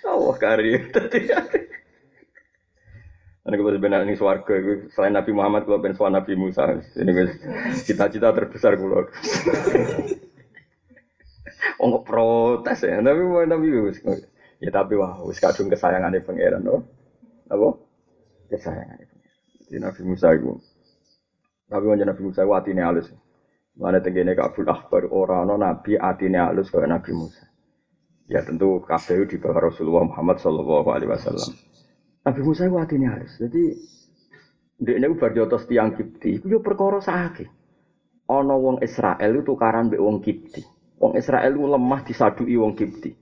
[0.10, 0.90] Allah karim.
[3.46, 4.58] Ini kalau sebenarnya ini suarga,
[4.90, 6.66] selain Nabi Muhammad, kalau pengen Nabi Musa,
[6.98, 7.12] ini
[7.86, 9.06] cita-cita terbesar kulo.
[11.80, 13.68] Oh nggak protes ya, tapi mau tapi
[14.64, 16.82] ya tapi wah, wis kadung kesayangan pangeran, no,
[17.52, 17.68] apa?
[18.50, 19.40] Kesayangan pangeran.
[19.68, 20.52] Jadi Nabi Musa itu,
[21.70, 23.08] tapi wajan Nabi Musa itu hatinya halus.
[23.76, 27.44] Mana tenggine kabul akbar orang no Nabi hatinya halus kayak Nabi Musa.
[28.32, 31.52] Ya tentu kabeh di bawah Rasulullah Muhammad Shallallahu Alaihi Wasallam.
[32.26, 33.38] Nabi Musa itu hatinya halus.
[33.38, 33.64] Jadi
[34.82, 36.42] dia ini bar jotos tiang kipti.
[36.42, 37.48] Itu yo perkara sakit.
[38.26, 40.66] Ono wong Israel itu tukaran be wong kipti.
[40.98, 43.14] Wong Israel itu lemah disadui wong kipti.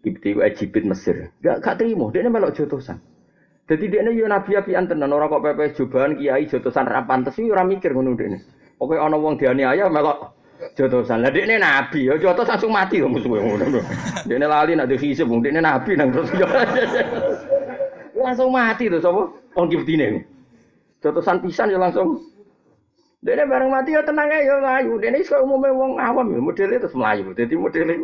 [0.00, 1.36] Kipti itu Egypt Mesir.
[1.44, 2.08] Gak gak terima.
[2.08, 2.96] Dia ini melok jotosan.
[3.68, 7.40] Jadi dia ini yo nabi api tenan orang kok pepe jubahan kiai jotosan rapan terus
[7.44, 8.38] orang mikir ngono dia ini.
[8.80, 10.32] Oke ono wong dianiaya melok
[10.72, 11.20] jotosan.
[11.20, 13.20] Lah ini nabi, yo jotos langsung mati ngono.
[14.24, 16.32] Dia ini lali nak dihisab, dia ini nabi nang terus
[18.24, 20.24] langsung mati tuh sapa wong kiftine.
[21.04, 22.16] Jotosan pisan ya langsung
[23.24, 25.00] Dene bareng mati ya tenang ae ya mlayu.
[25.00, 27.32] Dene iso umume wong awam ya modele terus mlayu.
[27.32, 27.96] Dadi modele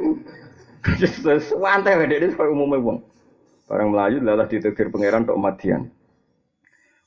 [0.84, 3.04] terus santai wae dene iso umume wong.
[3.68, 5.92] Bareng mlayu lalah ditegir pangeran tok madian.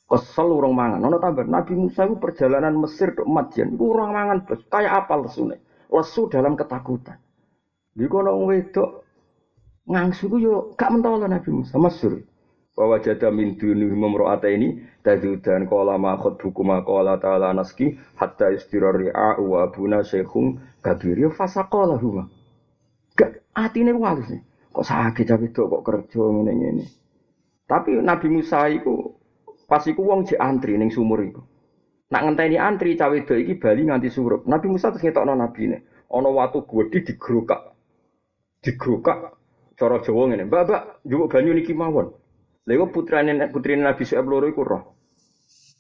[0.05, 1.01] Kesel urung mangan.
[1.01, 3.74] Ono tambah Nabi Musa itu perjalanan Mesir tok madian.
[3.74, 4.61] Iku urung mangan bos.
[4.70, 5.57] Kayak apa lesune?
[5.89, 7.18] Lesu dalam ketakutan.
[7.97, 9.05] Di kono wedok
[9.89, 12.22] ngangsu ku yo gak mentolo Nabi Musa masyhur
[12.74, 19.38] bahwa jada min duni memro'ata ini tadudan kola makhot buku makola ta'ala naski hatta istirari'a
[19.38, 21.21] wa abuna syekhung kabir.
[21.21, 22.30] Ya fasa kola huma
[23.13, 24.41] gak hati ini walus nih.
[24.74, 26.86] Kok sakit tapi kok kerja ini ini
[27.69, 29.13] tapi Nabi Musa itu
[29.69, 31.45] pas iku wong jek antri ning sumur iku.
[32.09, 34.49] Nak ngenteni antri cawe do iki bali nganti surup.
[34.49, 35.78] Nabi Musa terus ngetokno nabi ne
[36.09, 37.69] ana watu gedhe digrokak.
[38.65, 39.38] Digrokak
[39.78, 40.49] cara Jawa ngene.
[40.49, 42.22] Mbak mbak njupuk banyu niki mawon
[42.64, 44.84] Lha putrane putri Nabi Syuaib loro iku roh.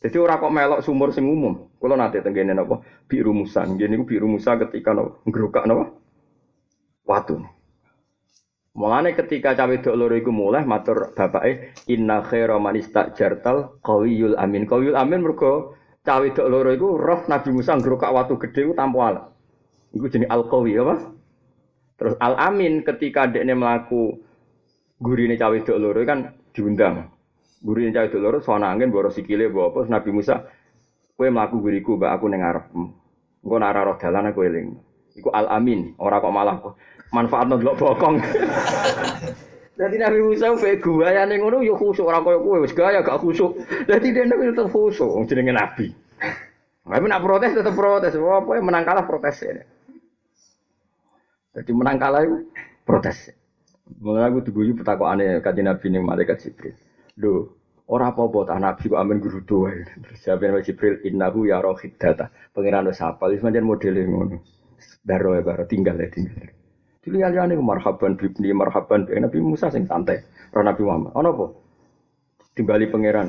[0.03, 1.71] Jadi ora kok melok sumur sing umum.
[1.79, 2.83] Kula nate tenggene napa?
[3.07, 3.63] Biru Musa.
[3.63, 5.23] Nggih niku Biru Musa ketika napa?
[5.23, 5.95] Ngrokak napa?
[7.07, 7.39] Watu.
[8.75, 14.67] Mulane ketika cawe dok loro iku mulai matur bapake inna khaira man istajartal qawiyul amin.
[14.67, 18.99] Qawiyul amin mergo cawe dok loro iku roh Nabi Musa ngrokak watu gedhe ku tanpa
[19.07, 19.25] alat.
[19.95, 20.95] Iku jenenge al-qawi apa?
[21.95, 24.19] Terus al-amin ketika dekne mlaku
[24.99, 27.09] gurine cawe dok loro kan diundang.
[27.63, 30.35] Gurine cawe dok loro sono angin boros sikile mbok apa Nabi Musa
[31.15, 32.65] kowe mlaku guriku mbak aku ning ngarep.
[33.43, 34.67] Engko nek ora dalan aku eling.
[35.13, 36.75] Iku al-amin, ora kok malah kok
[37.13, 38.15] manfaat ndelok bokong.
[39.79, 43.17] Jadi Nabi Musa pe gua yang ngono yo khusuk ora koyo kowe wis gaya gak
[43.21, 43.57] khusuk.
[43.89, 45.89] Dadi dia nek tetep khusuk wong jenenge nabi.
[46.83, 48.13] Tapi nak protes tetep protes.
[48.13, 49.65] Apa menang kalah protes ya.
[51.57, 52.37] Jadi menang kalah itu
[52.85, 53.33] protes.
[53.83, 56.75] Mulai aku diguyu petakokane kanjeng Nabi ning malaikat Jibril.
[57.19, 57.51] Lho,
[57.91, 59.75] ora apa-apa tak Nabi kok amen guru doa.
[59.75, 64.39] Terus jawab Nabi Jibril, "Innahu ya rohidata." Pangeran wis hafal, wis pancen modele ngono.
[65.03, 66.47] Daro ya baru tinggal ya tinggal.
[67.03, 70.23] Jadi lihat marhaban bibni marhaban bi Nabi Musa sing santai.
[70.55, 71.11] Roh Nabi Muhammad.
[71.19, 71.45] Ono apa?
[72.55, 73.27] Timbali pangeran.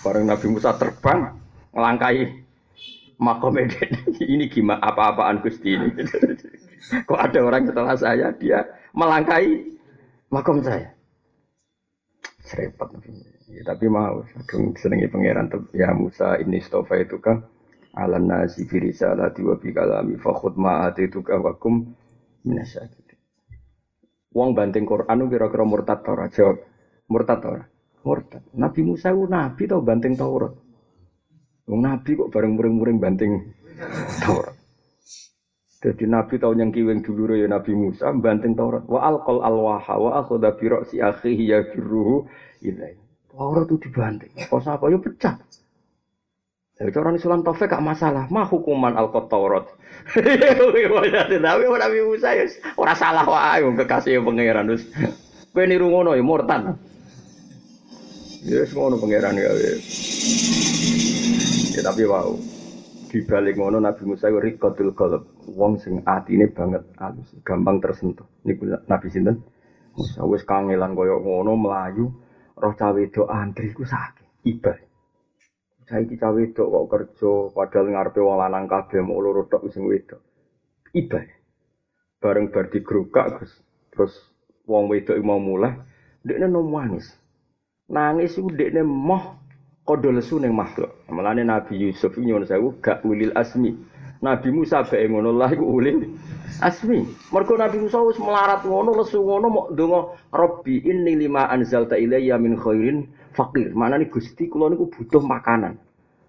[0.00, 1.36] Bareng Nabi Musa terbang
[1.76, 2.46] ngelangkai
[3.20, 3.60] makom
[4.32, 5.92] ini gimana apa-apaan Gusti ini.
[7.08, 8.64] Kok ada orang setelah saya dia
[8.96, 9.76] melangkai
[10.32, 10.90] makom saya.
[12.42, 12.88] Serempet.
[13.46, 17.46] Ya, tapi mau, kadung senengi pangeran ya Musa ini stofa itu kan
[17.94, 21.94] alam nasi firisa lati wa bi kalami fakhud ma itu kan wakum
[22.42, 23.18] minasyakirin.
[24.34, 26.28] Wong banting Quran kira-kira murtad ta ora?
[26.28, 26.60] Jawab.
[27.08, 27.64] Murtad ta ora?
[28.04, 28.42] Murtad.
[28.52, 30.52] Nabi Musa ku nabi tau banting Taurat.
[31.66, 33.32] Wong nabi kok bareng muring-muring banting
[34.20, 34.55] Taurat.
[35.86, 38.82] Jadi Nabi tahu yang kiweng dulu ya Nabi Musa banting Taurat.
[38.90, 42.26] Wa alqal alwaha wa akhadha bi ra'si akhihi yajruhu
[42.66, 42.98] ilai.
[43.30, 44.34] Taurat itu dibanting.
[44.34, 45.38] Kok apa ya pecah.
[46.76, 48.26] Jadi orang Islam Taufik gak masalah.
[48.34, 49.70] Mah hukuman alqat Taurat.
[50.18, 54.90] Tapi Nabi Musa ya ora salah wae wong kekasih pangeran terus.
[55.54, 56.74] Kowe niru ngono ya murtad.
[58.42, 59.54] Ya ngono pangeran ya.
[61.78, 62.55] Ya tapi wow.
[63.06, 65.22] Di balik ngono Nabi Musa itu rikotul qalb.
[65.54, 68.26] Wong sing atine banget halus, gampang tersentuh.
[68.42, 69.40] Niku Nabi sinten?
[69.94, 72.10] Musa wis kangelan kaya ngono melayu,
[72.58, 74.44] roh cawe do antri ku sakit.
[74.46, 74.86] Ibadah.
[75.86, 80.18] Saiki wedok kok kerja padahal ngarepe wong lanang kabeh mau loro tok sing wedok.
[80.90, 81.22] Iba.
[82.18, 83.52] Bareng bar digrukak terus
[83.94, 84.14] terus
[84.66, 85.78] wong wedok mau mulai,
[86.26, 87.06] dekne nangis.
[87.86, 89.45] Nangis iku dekne moh
[89.86, 90.90] kodho lesu ning makhluk.
[91.08, 93.78] Mulane Nabi Yusuf nyuwun sewu gak ulil asmi.
[94.20, 96.10] Nabi Musa bae ngono lah iku ulil
[96.60, 97.06] asmi.
[97.30, 100.00] Mergo Nabi Musa wis melarat ngono lesu ngono mok ndonga
[100.34, 103.70] Rabbi inni lima anzalta ilayya min khairin fakir.
[103.72, 105.78] Mana nih Gusti kula niku butuh makanan.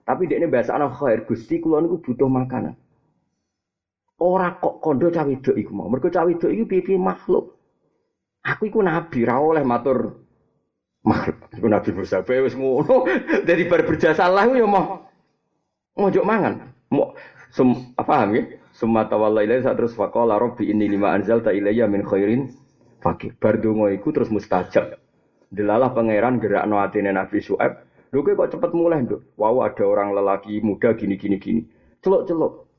[0.07, 2.77] Tapi ini bahasa anak khair Gusti kula niku butuh makanan.
[4.21, 5.89] Ora kok kondo cawe wedok iku mau.
[5.89, 7.57] Mergo cawe wedok iku makhluk.
[8.47, 10.26] Aku iku nabi ra oleh matur
[11.07, 11.39] makhluk.
[11.55, 13.07] Iku nabi Musa bae wis ngono.
[13.47, 15.07] Dari bar berjasa Allah ya mau
[15.95, 16.75] mojok mangan.
[16.91, 17.15] Mau
[17.55, 18.43] sum apa ya?
[18.77, 22.53] Summa tawalla ilaihi terus faqala rabbi inni lima anzalta ilayya min khairin
[23.01, 23.33] fakir.
[23.41, 25.01] Bar donga iku terus mustajab.
[25.49, 27.87] Delalah pangeran gerak no atine Nabi Su'eb.
[28.13, 29.35] Lho kok cepet mulai, Nduk.
[29.35, 31.61] Wow, ada orang lelaki muda gini gini gini.
[32.05, 32.69] Celuk-celuk.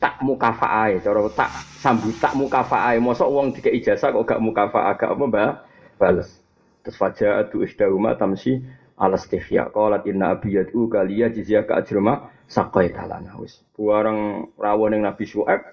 [0.00, 2.98] Tak mukafa'ah cara tak sambut tak mukafa'ah.
[2.98, 5.52] Mosok wong dikek ijazah kok gak mukafa'ah, gak apa, Mbak?
[6.00, 6.43] Bales.
[6.84, 8.60] Terus faja'atu isdahuma tamsi
[9.00, 9.72] ala stihya.
[9.72, 13.40] Qalat inna abiyatu kaliya jizya ka ajrama sakai talana.
[13.40, 13.64] Wis.
[13.72, 15.64] Buarang rawon yang Nabi Su'eb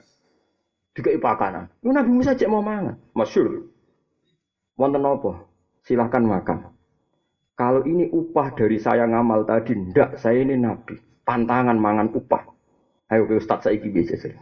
[0.96, 1.68] dikei pakanan.
[1.84, 2.96] Nabi Musa cek mau mangan.
[3.12, 3.68] Masyur.
[4.80, 5.52] Wonten apa?
[5.86, 6.72] silahkan makan.
[7.58, 10.98] Kalau ini upah dari saya ngamal tadi, ndak, saya ini nabi.
[11.22, 12.50] Pantangan mangan upah.
[13.12, 14.34] Ayo ke Ustaz saya biasa.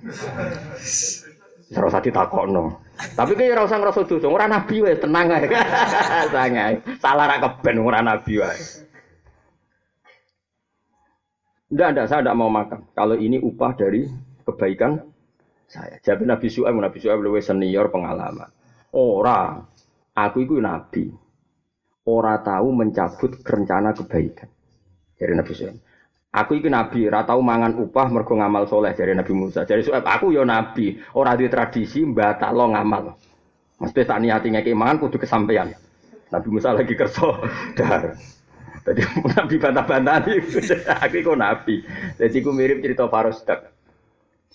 [1.70, 2.02] Serasa
[2.50, 2.82] no.
[3.14, 5.46] Tapi kayak rasa ngerasa dosa, ora nabi wae, tenang ae.
[6.34, 6.74] Sangai.
[6.98, 8.60] Salah ra keben ora nabi wae.
[11.70, 12.90] Ndak, ndak, saya ndak mau makan.
[12.98, 14.10] Kalau ini upah dari
[14.42, 14.98] kebaikan
[15.70, 16.02] saya.
[16.02, 18.50] Jadi Nabi Su'aib, Nabi Su'aib lebih senior pengalaman.
[18.90, 19.62] Ora,
[20.18, 21.14] aku itu nabi
[22.10, 24.50] ora tahu mencabut rencana kebaikan.
[25.14, 25.89] Dari Nabi Sulaiman.
[26.30, 29.66] Aku iki nabi, ora tahu mangan upah mergo ngamal soleh dari Nabi Musa.
[29.66, 33.18] Jadi Suhaib, aku yo nabi, ora di tradisi lo ngamal.
[33.82, 35.74] Mesti tak niati ngeki mangan kudu kesampaian.
[36.30, 37.28] Nabi Musa lagi kerja
[37.78, 38.14] dar.
[38.86, 39.02] Tadi
[39.34, 40.16] Nabi bantah-bantah
[41.04, 41.82] aku iku nabi.
[42.22, 43.74] Jadi aku mirip cerita Farosdak.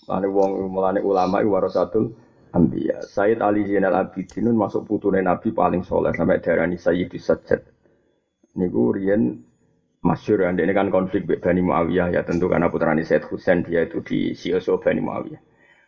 [0.05, 2.13] Mulane wong mulane ulama iku warasatul
[2.55, 3.03] Ambiya.
[3.03, 7.61] Sayyid Ali Zainal Abidin masuk putune Nabi paling soleh sampai darani Sayyidus Sajjad.
[8.55, 9.43] Niku riyen
[10.05, 14.37] masyur ini kan konflik Bani Muawiyah ya tentu karena putrani Sayyid Husain dia itu di
[14.37, 15.41] Sioso Bani Muawiyah.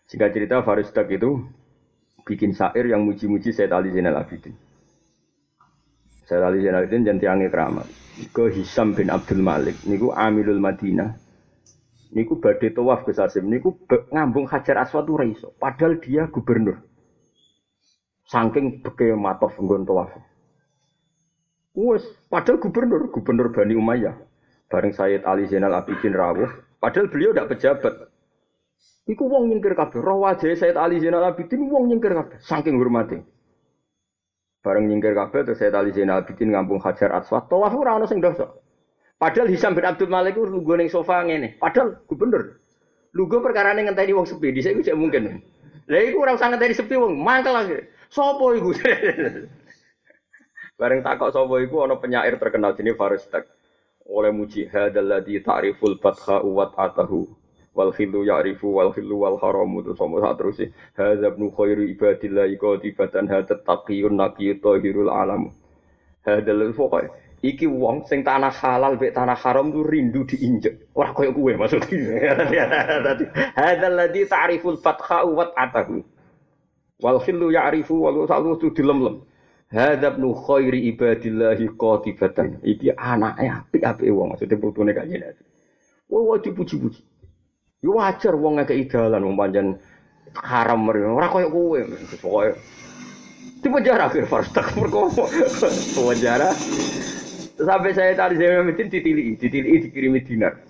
[0.10, 1.46] Sehingga cerita Farisdak itu
[2.26, 4.58] bikin syair yang muji-muji Sayyid Ali Zainal Abidin.
[6.26, 7.86] Sayyid Ali Zainal Abidin dan tiangnya keramat.
[8.34, 9.78] Ke Hisam bin Abdul Malik.
[9.86, 11.28] Niku Amilul Madinah
[12.12, 13.76] niku badhe tawaf Gus Asim niku
[14.12, 16.80] ngambung Hajar Aswad ora iso padahal dia gubernur
[18.28, 20.12] saking beke matof nggon tawaf
[21.78, 22.02] wes
[22.34, 24.18] padahal gubernur gubernur Bani Umayyah
[24.74, 26.50] bareng Sayyid Ali Zainal Abidin rawuh
[26.82, 27.94] padahal beliau tidak pejabat
[29.08, 30.04] Iku wong nyingkir kabeh.
[30.04, 32.38] Roh wajah Sayyid Ali Zainal Abidin wong nyingkir kabeh.
[32.44, 33.24] Saking hormati.
[34.60, 37.48] Bareng nyingkir kabeh terus Sayyid Ali Zainal Abidin ngambung Hajar Aswad.
[37.48, 38.52] Tawaf ora ono sing dosa.
[39.16, 41.56] Padahal Hisam bin Abdul Malik itu lugu ning sofa ngene.
[41.56, 42.60] Padahal gubernur.
[43.18, 45.42] Perkara ning ngenteni wong sepi, dhisik iku mungkin.
[45.90, 47.88] Lah iku ora usah ngenteni sepi wong, mangkel lagi.
[48.14, 48.76] Sopo iku?
[50.78, 53.50] Bareng takok sapa iku ana penyair terkenal jenenge Faristak.
[54.06, 57.26] Oleh muji ladzi ta'riful fatha wa atahu
[57.74, 60.58] wal khilu ya'rifu wal khilu wal haramu terus sama sak terus
[60.94, 65.50] hadza ibnu khairi ibadillah qatibatan hadza taqiyun naqiyyu tahirul alam.
[66.22, 67.10] Hadal pokoke
[67.42, 70.94] iki wong sing tanah halal mek tanah haram tuh rindu diinjek.
[70.94, 72.38] Ora koyo kowe maksudnya.
[73.60, 76.06] Hadzal ladzi ta'riful fatha wa atahu
[77.02, 79.26] wal khilu ya'rifu wal salu tu dilem-lem
[79.72, 85.44] hadza ibnu khairi ibadillahi qatibatan iki anake apik-apik wong maksudnya putune kanjeng Nabi
[86.08, 87.04] Wah, dipuji-puji.
[87.84, 89.76] Yo wajar wong ngekeki dalan wong pancen
[90.40, 91.12] haram mrene.
[91.12, 91.80] Ora koyo kowe.
[92.24, 92.56] Pokoke.
[93.60, 95.12] Di penjara akhir farstak mergo
[96.00, 96.56] penjara.
[97.60, 100.64] Sampai saya tadi saya meeting ditili ditili dikirimi dinar.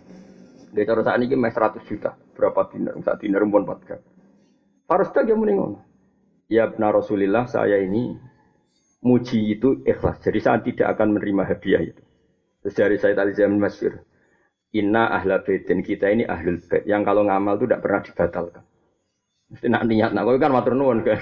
[0.73, 2.17] Dia cara saat ini mes 100 juta.
[2.33, 2.97] Berapa dinar?
[3.05, 4.01] Saat dinar pun 4 kan
[4.87, 5.75] farstak yang mending
[6.47, 8.15] ya benar Rasulillah saya ini
[9.03, 12.03] muji itu ikhlas jadi saya tidak akan menerima hadiah itu
[12.63, 14.01] terus dari saya tadi saya Masyur
[14.75, 18.63] Inna ahla baitin kita ini ahlul bait yang kalau ngamal itu tidak pernah dibatalkan.
[19.47, 21.15] Mesti nak niat, nak kan matur nuwun kan.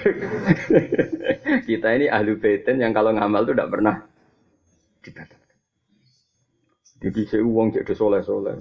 [1.70, 3.96] kita ini ahlu baitin yang kalau ngamal itu tidak pernah
[5.06, 5.56] dibatalkan.
[7.06, 8.54] Jadi saya uang jadi soleh soleh.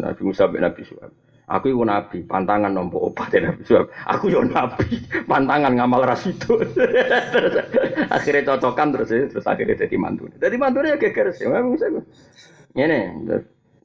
[0.00, 1.12] Nabi Musa bin Nabi Suhaib.
[1.52, 3.92] Aku itu nabi, pantangan nompo obat Nabi Suhaib.
[4.08, 6.64] Aku yo nabi, pantangan ngamal rasidu.
[8.16, 10.32] akhirnya cocokan terus terus akhirnya jadi mantu.
[10.40, 11.44] Jadi mantu ya geger sih.
[11.44, 11.92] Nabi Musa
[12.72, 13.00] ini,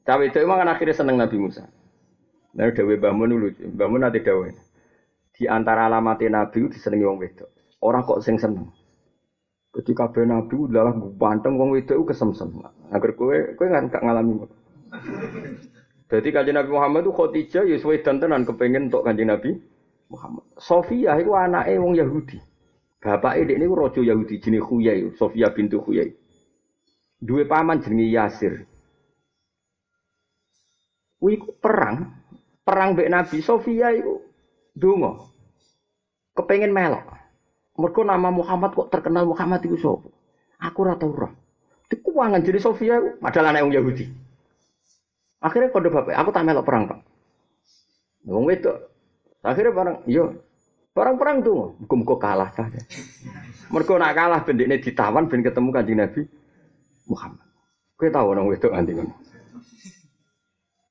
[0.00, 1.68] cawe itu emang kan akhirnya seneng Nabi Musa.
[2.56, 4.48] Nah, Dewi bangun dulu, bangun nanti Dewi.
[5.36, 7.52] Di antara alamat Nabi itu disenengi wong wedok.
[7.84, 8.72] Orang kok sing seneng.
[9.76, 12.64] Ketika kabeh Nabi adalah banteng wong wedok kesemsem.
[12.88, 14.48] Agar kowe kowe kan gak ngalami.
[16.08, 19.60] Jadi kanjeng Nabi Muhammad itu Khadijah ya suwe tenan kepengen untuk kanjeng Nabi
[20.08, 20.44] Muhammad.
[20.56, 22.40] Sofia itu anaknya wong Yahudi.
[22.98, 26.10] Bapaknya ini rojo Yahudi jenis Khuyai, Sofia bintu Khuyai.
[27.20, 28.66] Dua paman jenis Yasir.
[31.22, 32.14] Wih perang,
[32.64, 34.22] perang Mbak Nabi Sofia itu
[34.74, 35.28] dungo.
[36.34, 37.04] Kepengen melok.
[37.78, 40.10] Mereka nama Muhammad kok terkenal Muhammad itu sopo.
[40.58, 41.30] Aku rata ora.
[41.86, 44.27] Itu keuangan jadi Sofia itu padahal anak yang Yahudi.
[45.38, 47.00] Akhirnya kode bapak, aku tak melok perang pak.
[48.26, 48.74] Wong itu.
[49.40, 50.26] Akhirnya barang, iya.
[50.92, 52.82] Barang-perang tuh, muka kalah saja.
[53.70, 56.20] Mereka nak kalah, bendeknya ditawan, ben ketemu kanjeng Nabi
[57.06, 57.46] Muhammad.
[57.98, 59.08] Kau tahu orang itu nanti kan?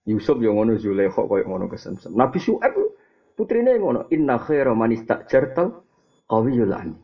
[0.08, 2.16] Yusuf yang ngono Zulaikha koyo ngono kesemsem.
[2.16, 2.76] Nabi Syuaib
[3.36, 5.84] putrine ngono inna khaira man istajartal
[6.32, 6.96] qawiyul amin.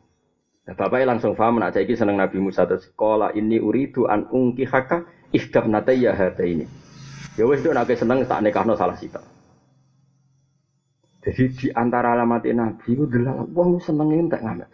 [0.64, 4.64] Nah, bapaknya langsung paham nak saiki seneng Nabi Musa terus kola ini uridu an ungki
[4.64, 5.04] haka
[5.36, 6.64] ihdab nataya hata ini.
[7.34, 9.18] Ya wes itu nak seneng tak nekahno salah sita.
[11.24, 14.68] Jadi di antara alamat Nabi itu adalah wong seneng tak ngamet.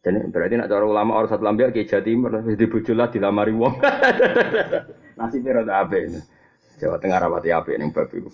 [0.00, 3.74] Jadi berarti nak cara ulama orang satu lambia ke Jawa Timur di bujulah dilamari wong.
[5.18, 6.20] Nasibnya rada ape ini.
[6.80, 8.30] Jawa Tengah ape ning babi ku.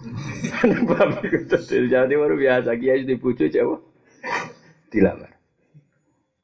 [0.70, 3.76] Ning babi ku jadi Timur biasa kiai di buju Jawa
[4.88, 5.30] dilamar.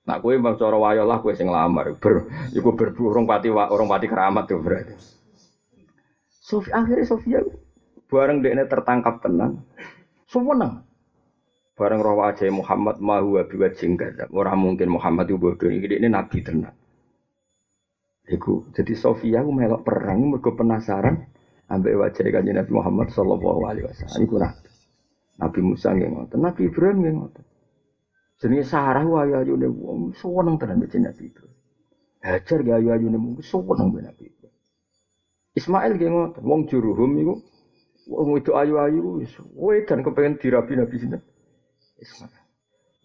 [0.07, 1.97] Nak kowe bang cara wayo lah kowe sing lamar.
[1.99, 5.16] Ber iku berbuh orang pati orang pati keramat tuh berarti.
[6.47, 7.43] Sofi akhirnya Sofia
[8.07, 9.67] bareng dekne tertangkap tenang.
[10.31, 10.87] Suweneng.
[11.75, 14.31] Bareng roh wajah Muhammad mahu wa jenggat.
[14.31, 16.71] Orang mungkin Muhammad itu bodoh ini ini nabi tenang.
[18.31, 21.27] Iku jadi Sofia aku melok perang mergo penasaran
[21.67, 24.23] ambek wajah kanjeng Nabi Muhammad sallallahu alaihi wasallam.
[24.23, 24.67] Iku nabi.
[25.37, 27.45] Nabi Musa nggih ngoten, Nabi Ibrahim nggih ngoten.
[28.41, 31.57] Jenenge Sarah wae ayune wong seneng tenan mbek Nabi Ibrahim.
[32.25, 34.27] Hajar ge ayu ayune mung seneng mbek Nabi.
[35.57, 37.35] Ismail nggih ngoten, wong Juruhum iku
[38.13, 41.23] wong itu ayu-ayu wis wedan kepengen dirabi Nabi sinten.
[41.97, 42.45] Ismail.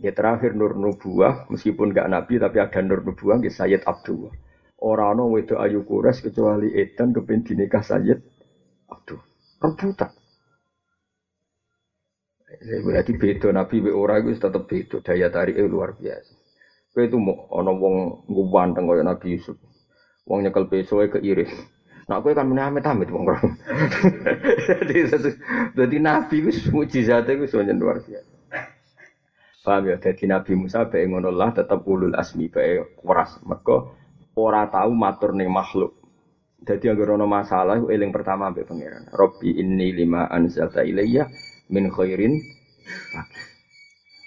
[0.01, 4.33] Ya terakhir Nur Nubuah, meskipun gak Nabi tapi ada Nur Nubuah, ya Sayyid Abdullah.
[4.81, 8.17] Orang ono wedok ayu kures kecuali Edan kepen dinikah Sayyid
[8.89, 9.21] Abdul.
[9.61, 10.09] Rebutan.
[12.61, 16.33] Berarti beda Nabi be ora iku tetep beda daya tarik luar biasa.
[16.91, 19.55] Kowe itu mau ana wong ngubanteng kaya Nabi Yusuf.
[20.27, 21.53] Wong nyekel pesoe keiris.
[22.11, 23.23] Nah, kowe kan meneh amit-amit wong
[24.83, 25.07] Jadi
[25.79, 28.27] jadi Nabi wis mujizate wis luar biasa.
[29.63, 29.95] Paham ya?
[29.95, 33.39] Jadi Nabi Musa bae ngono lah tetap ulul asmi bae keras.
[33.47, 33.95] Mergo
[34.35, 35.95] ora tahu matur ning makhluk.
[36.67, 39.07] Jadi agar ono masalah eling pertama ambek pangeran.
[39.15, 41.31] Robbi inni lima anzalta ilayya
[41.71, 42.35] min khairin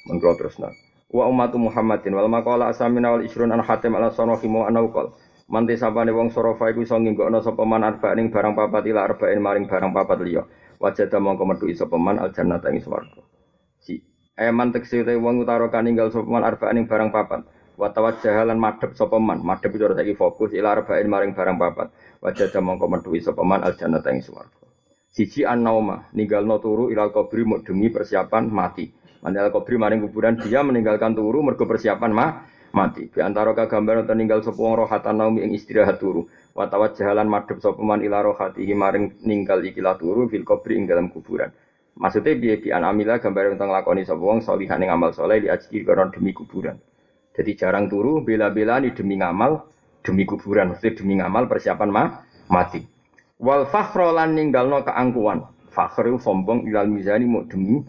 [0.09, 0.57] Mengko terus.
[1.13, 5.13] Wa ummatu Muhammadin wal maqala asamina wal isrun an hatim ala sanohi mu ana uqal.
[5.55, 9.39] Manti sapane wong sorofa iku iso nginggokno sapa man arba ning barang papat ila arba'in
[9.39, 10.43] maring barang papat liya.
[10.83, 13.23] Wajada mongko metu sapa man al jannata ing swarga.
[13.79, 14.03] Si
[14.35, 17.47] Eman tekse wong utara kaninggal sapa man arba'in ing barang papat.
[17.75, 21.91] wa tawajjaha lan madhep sapa man madhep itu saiki fokus ila arba'in maring barang papat
[22.23, 24.63] wajah mongko metuhi sapa man al jannata ing swarga
[25.15, 28.91] Siji an-nauma, ninggalno turu ilal mau demi persiapan mati.
[29.23, 32.31] Mandal kubri maring kuburan dia meninggalkan turu mergo persiapan mah
[32.75, 33.07] mati.
[33.07, 36.27] Di antara kagambar ninggal sapa wong rohatan naumi ing istirahat turu.
[36.59, 41.09] Watawat jalan madhep sapa man ila rohatihi maring ninggal ikilah turu fil kubri ing dalam
[41.09, 41.55] kuburan.
[41.95, 46.11] Maksudnya biaya bi anamila gambar tentang lakoni sapa wong salihan ing amal soleh di karena
[46.11, 46.75] demi kuburan.
[47.35, 49.67] Jadi jarang turu bela-bela nih demi ngamal
[50.03, 52.07] demi kuburan, maksudnya demi ngamal persiapan mah
[52.51, 52.83] mati.
[53.39, 55.71] Wal fakhro lan ninggalno keangkuhan.
[55.75, 57.83] Fakhru sombong ilal mizani mau demi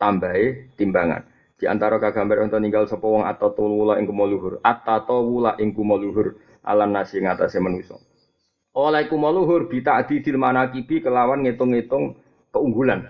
[0.00, 1.33] tambahe timbangan.
[1.54, 6.34] Di antara kagambar untuk ninggal sapa wong atau tulula ing kumuluhur, atau wula ing kumuluhur
[6.66, 7.94] alam nasi ngatasé manusa.
[8.74, 12.18] Oleh kumuluhur bita'didil manakibi kelawan ngitung-ngitung
[12.50, 13.06] keunggulan.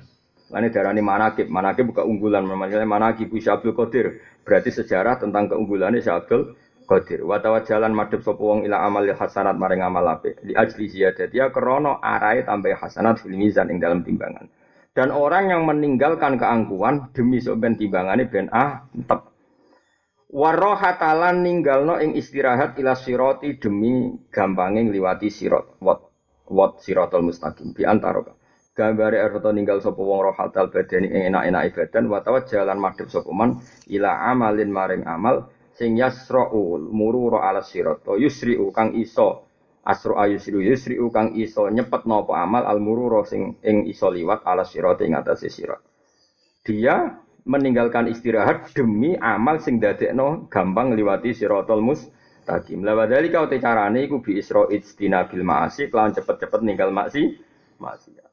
[0.53, 4.21] Lane darani manakib, manakib bukan unggulan, namanya manakib Syabdul Qadir.
[4.45, 6.53] Berarti sejarah tentang keunggulannya Syabdul
[6.85, 7.25] Qadir.
[7.25, 10.37] Wa jalan madhep sapa wong ila amal hasanat maring amal apik.
[10.45, 14.45] Li ajli ziyadat ya krana arahe tambah hasanat fil mizan ing dalam timbangan.
[14.95, 19.27] Dan orang yang meninggalkan keangkuhan demi sok ben timbangane ben ah tep.
[20.31, 25.83] Warohatalan ninggalno ing istirahat ila siroti demi gampange ngliwati sirot.
[25.83, 25.99] Wat
[26.51, 28.23] wat sirotol mustaqim bi antara
[28.75, 33.63] gambare arep ninggal sapa wong rohatal badani ing enak-enak ibadan wa jalan madhep sapa man
[33.87, 35.47] ila amalin maring amal
[35.79, 39.47] sing yasra'u mururu ala sirat yusri'u kang iso
[39.85, 44.65] asru ayusri'u yusri'u kang iso nyepet nopo amal al mururu sing ing iso liwat ala
[44.65, 45.81] sirat ing atase sirat.
[46.65, 52.81] Dia meninggalkan istirahat demi amal sing dadekno gampang liwati siratal mustaqim.
[52.81, 57.37] La wadali kau te carane iku bi isra'id bil ma'asi kelawan cepet-cepet ninggal maksi
[57.77, 58.33] maksiat.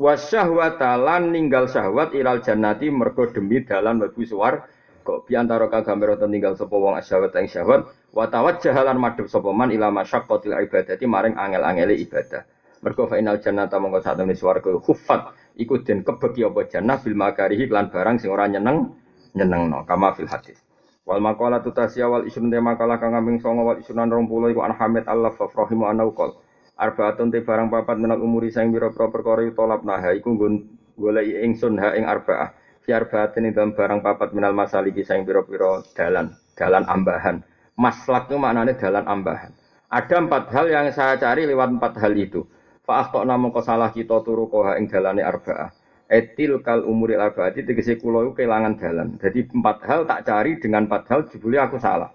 [0.00, 4.64] Wasyahwata lan ninggal syahwat ilal jannati mergo demi dalan mlebu suwarga
[5.10, 9.90] kok biantara kagambar tinggal sapa wong asyawat ing syahwat wa tawajjahalan madhep sapa man ila
[9.90, 12.46] masyaqqatil ibadati maring angel-angele ibadah.
[12.80, 17.18] Mergo fa inal jannata mongko sak temene swarga khuffat iku den kebeki apa jannah bil
[17.18, 18.94] makarihi lan barang sing ora nyeneng
[19.34, 20.62] nyenengno kama fil hadis.
[21.04, 25.04] Wal maqala tutasya wal de makalah kang kambing songo wal isrunan 20 iku an hamid
[25.10, 26.38] Allah fa rahimu anau qol
[26.78, 30.54] arbaatun te barang papat menal umuri sing pira-pira perkara tolap nah iku nggon
[30.96, 36.32] golek ingsun ha ing arbaah Fiar batin itu barang papat minal masaliki saing piro-piro dalan,
[36.56, 37.44] dalan ambahan.
[37.76, 39.52] Maslak itu maknanya dalan ambahan.
[39.90, 42.46] Ada empat hal yang saya cari lewat empat hal itu.
[42.86, 45.70] Fa'ah kok namun salah kita turu koha ing dalane arba'ah.
[46.10, 49.08] Etil kal umuri arba'ati tegesi kulo kehilangan dalan.
[49.22, 52.10] Jadi empat hal tak cari dengan empat hal jebuli aku salah.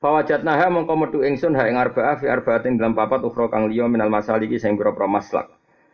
[0.00, 3.86] Fawajat naha mongko metu ingsun ha ing arba'ah fi arba'atin dalam papat ukhra kang liya
[3.86, 5.52] minal masaliki sing pira-pira maslak.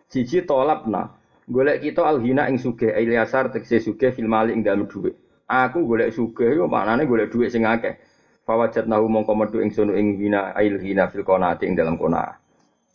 [0.09, 1.18] Siji tolapna
[1.49, 5.17] golek kita alhina ing sugih Ilyasar tegese sugih fil mali ing dalem dhuwit.
[5.49, 7.97] Aku golek sugih yo maknane golek dhuwit sing akeh.
[8.45, 12.37] Fawajat nahu mongko metu ing sono ing hina ilhina fil qonati ing dalam kona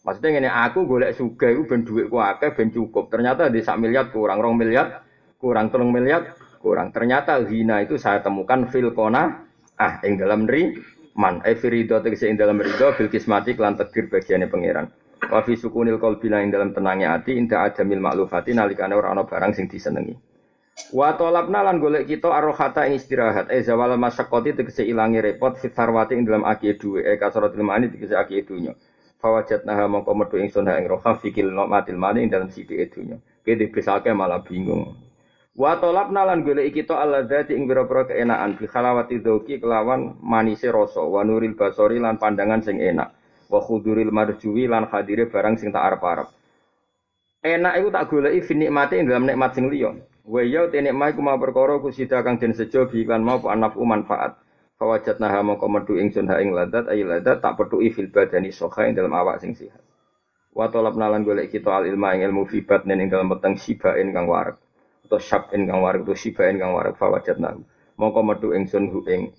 [0.04, 3.10] maksudnya ngene aku golek sugih iku ben dhuwitku akeh ben cukup.
[3.10, 5.02] Ternyata di sak miliar kurang rong miliar
[5.42, 6.94] kurang telung miliar kurang.
[6.94, 9.50] Ternyata hina itu saya temukan fil kona
[9.80, 10.78] ah ing dalam ri
[11.18, 14.90] man e firido tegese ing dalam ridho bil kismati lan takdir bagiane pangeran
[15.32, 19.56] Wa fi sukunil qalbi ing dalam tenangnya hati inda adamil maklufati nalikane ora ana barang
[19.56, 20.16] sing disenengi.
[20.90, 25.72] Wa talabna lan golek kita arrohata ing istirahat e zawal masyaqqati tegese ilangi repot fit
[25.72, 28.74] sarwati ing dalam aki duwe e kasaratil mani tegese aki dunya.
[29.22, 33.22] Fawajatnaha mongko metu ingsun ing roha fikil matil mani ing dalam sidi dunya.
[33.46, 34.98] Kene dibesake malah bingung.
[35.54, 39.22] Wa talabna lan golek kita alladzati ing pira-pira keenaan bi khalawati
[39.62, 45.28] kelawan manise rasa wa nuril basori lan pandangan sing enak wa khuduril marjuwi lan hadire
[45.28, 46.28] barang sing tak arep-arep.
[47.44, 49.92] Enak iku tak goleki fi nikmate ing dalam nikmat sing liya.
[50.24, 53.84] Wa ya te nikmat iku mau perkara kusida kang den sejo bi kan mau anafu
[53.84, 54.40] manfaat.
[54.80, 58.88] Fawajatna ha mongko metu ingsun ha ing ladat ayi ladat tak petuki fil badani sokha
[58.88, 59.84] ing dalam awak sing sehat.
[60.56, 64.16] Wa talab nalan golek kita al ilma ing ilmu fi batnen ing dalam peteng sibain
[64.16, 64.56] kang warak.
[65.04, 67.60] Atau syabin kang warak atau sibain kang warak fawajatna.
[68.00, 69.36] Mongko metu ingsun hu ing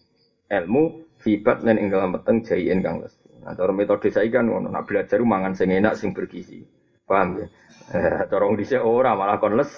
[0.53, 3.17] ilmu fi batnen ing dalam peteng jaien kang les.
[3.45, 6.65] Nah, cara metode saya kan ngono, nak belajar mangan sing enak sing bergizi.
[7.05, 7.47] Paham ya?
[7.93, 9.69] Eh, cara dhisik ora malah kon les.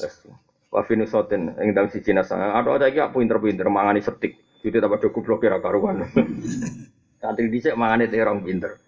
[0.00, 0.14] Les.
[0.72, 2.40] Wa finusoten ing dalam siji nasang.
[2.40, 4.40] Aduh iki aku pinter-pinter mangani setik.
[4.64, 6.08] Jadi tambah do goblok kira karuan.
[7.20, 8.80] Santri dhisik mangane terong pinter.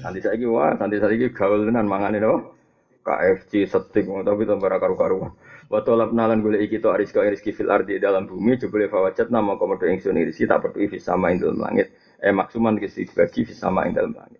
[0.00, 2.56] Nanti saiki wah, nanti saiki gaul tenan mangane no.
[3.04, 5.36] KFC setik tapi tambah karu-karuan.
[5.68, 9.60] Wa talab nalan golek iki to ariska rizki fil ardi dalam bumi jebule fawajat nama
[9.60, 11.92] komodo ingsun irisi tak perlu sama ing dalam langit
[12.22, 14.38] eh maksuman kisi dibagi sama ing dalam langit.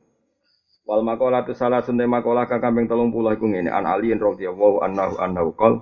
[0.87, 4.83] Wal makola tu salah sunte makola kang kambing telung puluh iku ngene an Ali radhiyallahu
[4.87, 5.74] anhu annahu qol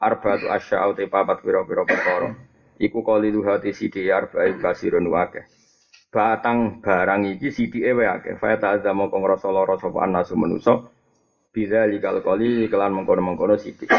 [0.00, 2.32] arba'atu asya'u te papat pira-pira perkara.
[2.80, 5.44] Iku qalilu hati sidi arba'i kasirun wakeh.
[6.12, 8.36] Batang barang iki sidike wae akeh.
[8.36, 10.88] Fa ta'azza mongko ngrasa lara sapa anasu manusa.
[11.52, 13.92] likal kali kelan mengkono-mengkono sithik.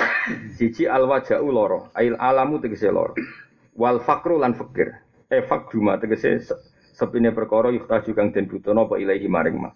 [0.58, 3.14] Siji al waja'u loro, ail alamu tegese loro.
[3.78, 4.90] Wal fakru lan fakir.
[5.30, 6.42] E fakduma tegese
[6.94, 9.70] sepine perkara yuhtaju kang den butuhna apa ilahi maring ma.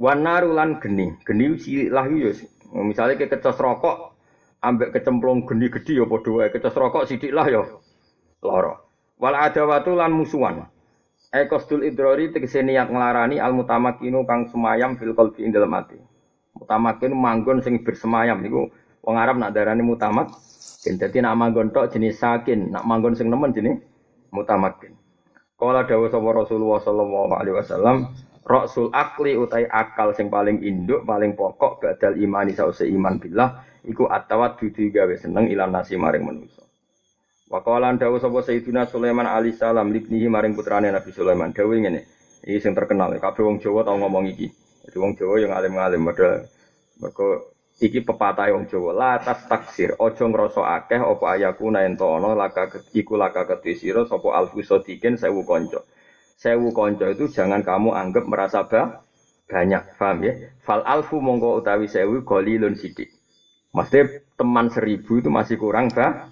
[0.00, 2.32] Wan narulan geni, geni silah yo
[2.82, 4.16] misale ke kecos rokok
[4.62, 7.62] ambek kecemplung geni gedhi ya padha wae kecos rokok sithik lah ya
[8.42, 8.80] lara.
[9.20, 10.64] Wal adawatu lan musuhan.
[11.30, 16.00] Ekostul idrori tegese niat nglarani al mutamakinu kang semayam fil qalbi ing dalem ati.
[16.56, 18.72] Mutamakin manggon sing bersemayam niku
[19.04, 20.32] wong Arab nak darani mutamak.
[20.80, 23.78] Dadi nak manggon tok jenis sakin, nak manggon sing nemen jenis
[24.32, 24.96] mutamakin.
[25.60, 28.08] Kala dawuh sapa Rasulullah sallallahu alaihi wasallam,
[28.48, 34.08] Rasul akli utai akal sing paling induk, paling pokok badal imani sause iman billah iku
[34.08, 36.64] atawat dudu gawe seneng ilan nasi maring manusa.
[37.52, 42.08] Wa qala dawuh sapa Sayyidina Sulaiman alaihi salam libnihi maring putrane Nabi Sulaiman dawuh ngene.
[42.40, 44.48] Iki sing terkenal, kabeh wong Jawa tau ngomong iki.
[44.88, 46.48] Jadi wong Jawa yang alim-alim padha
[47.04, 48.92] mergo iki pepatah wong Jawa.
[48.92, 54.04] La tas taksir aja ngrasa akeh apa ayaku ento ana laka iku laka kedhe sira
[54.04, 55.80] sapa alfu sadikin sewu kanca.
[56.36, 59.00] Sewu kanca itu jangan kamu anggap merasa bah,
[59.48, 60.32] banyak paham ya?
[60.60, 63.16] Fal alfu mongko utawi sewu golilun sidik.
[63.72, 66.28] Maksudnya teman seribu itu masih kurang bah,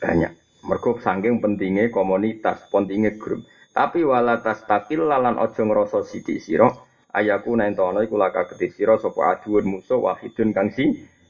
[0.00, 0.32] banyak.
[0.66, 3.44] Mergo saking pentingnya komunitas pentingnya grup.
[3.76, 6.72] Tapi walatas takil lalan ojo ngrasa sidik sira
[7.16, 10.84] ayaku nentono iku laka kedhe sira sapa aduun musuh wahidun kang si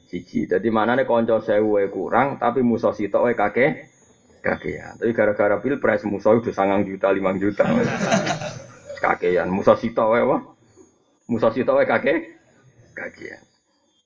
[0.07, 0.43] siji.
[0.43, 3.71] Dadi manane kanca sewu kurang tapi musuh sitok wae kakek
[4.43, 4.99] kakean.
[4.99, 7.63] Tapi gara-gara pilpres musuh itu sangang juta, limang juta.
[9.03, 9.47] kakean.
[9.47, 10.41] Musuh sitok wae wah.
[11.31, 12.17] Musuh sitok wae kakek
[12.91, 13.41] kakean.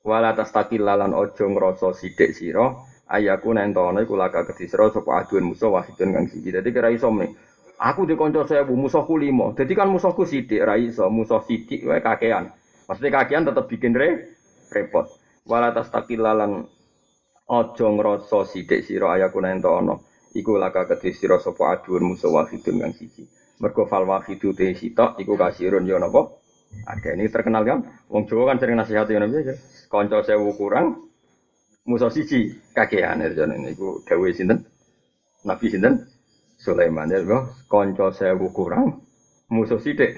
[0.01, 2.73] Wala tastakil lalan ojo ngrasa sithik sira
[3.05, 6.53] ayaku nentono iku laka kedhe sira sapa aduun musuh wahidun kang siji.
[6.53, 7.29] Dadi kira iso nih.
[7.81, 9.57] Aku di konco bu musuhku limo.
[9.57, 12.53] Jadi kan musuhku sidik, rai so musuh sidik, wae kakean.
[12.85, 14.37] Maksudnya kakean tetap bikin re,
[14.69, 15.09] repot.
[15.49, 16.69] Walatas takilalan
[17.49, 20.05] ojo ngroso sidik siro ayaku nento ono.
[20.37, 23.25] Iku laka kedhi siro sopo aduun musuh wahidun kang siji.
[23.57, 26.37] Mergo fal wahidu te sitok, iku kasirun yo nopo.
[26.85, 27.81] Ada ini terkenal kan?
[28.13, 29.57] Wong Jawa kan sering nasihat yo nopo ya.
[29.89, 31.01] Konco sewu kurang,
[31.89, 33.25] musuh siji kakean.
[33.25, 34.69] Ini iku dawe sinten?
[35.49, 36.20] Nabi sinten?
[36.61, 37.09] Sulaiman.
[37.09, 39.01] Ya konco sewu kurang
[39.49, 40.13] musuh sidik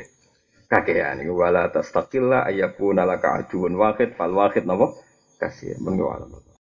[0.68, 4.12] kakean iku wala tastaqilla ayyakuna laka aduun wahid.
[4.20, 4.92] Fal wahid napa?
[5.40, 6.12] Kasih mengko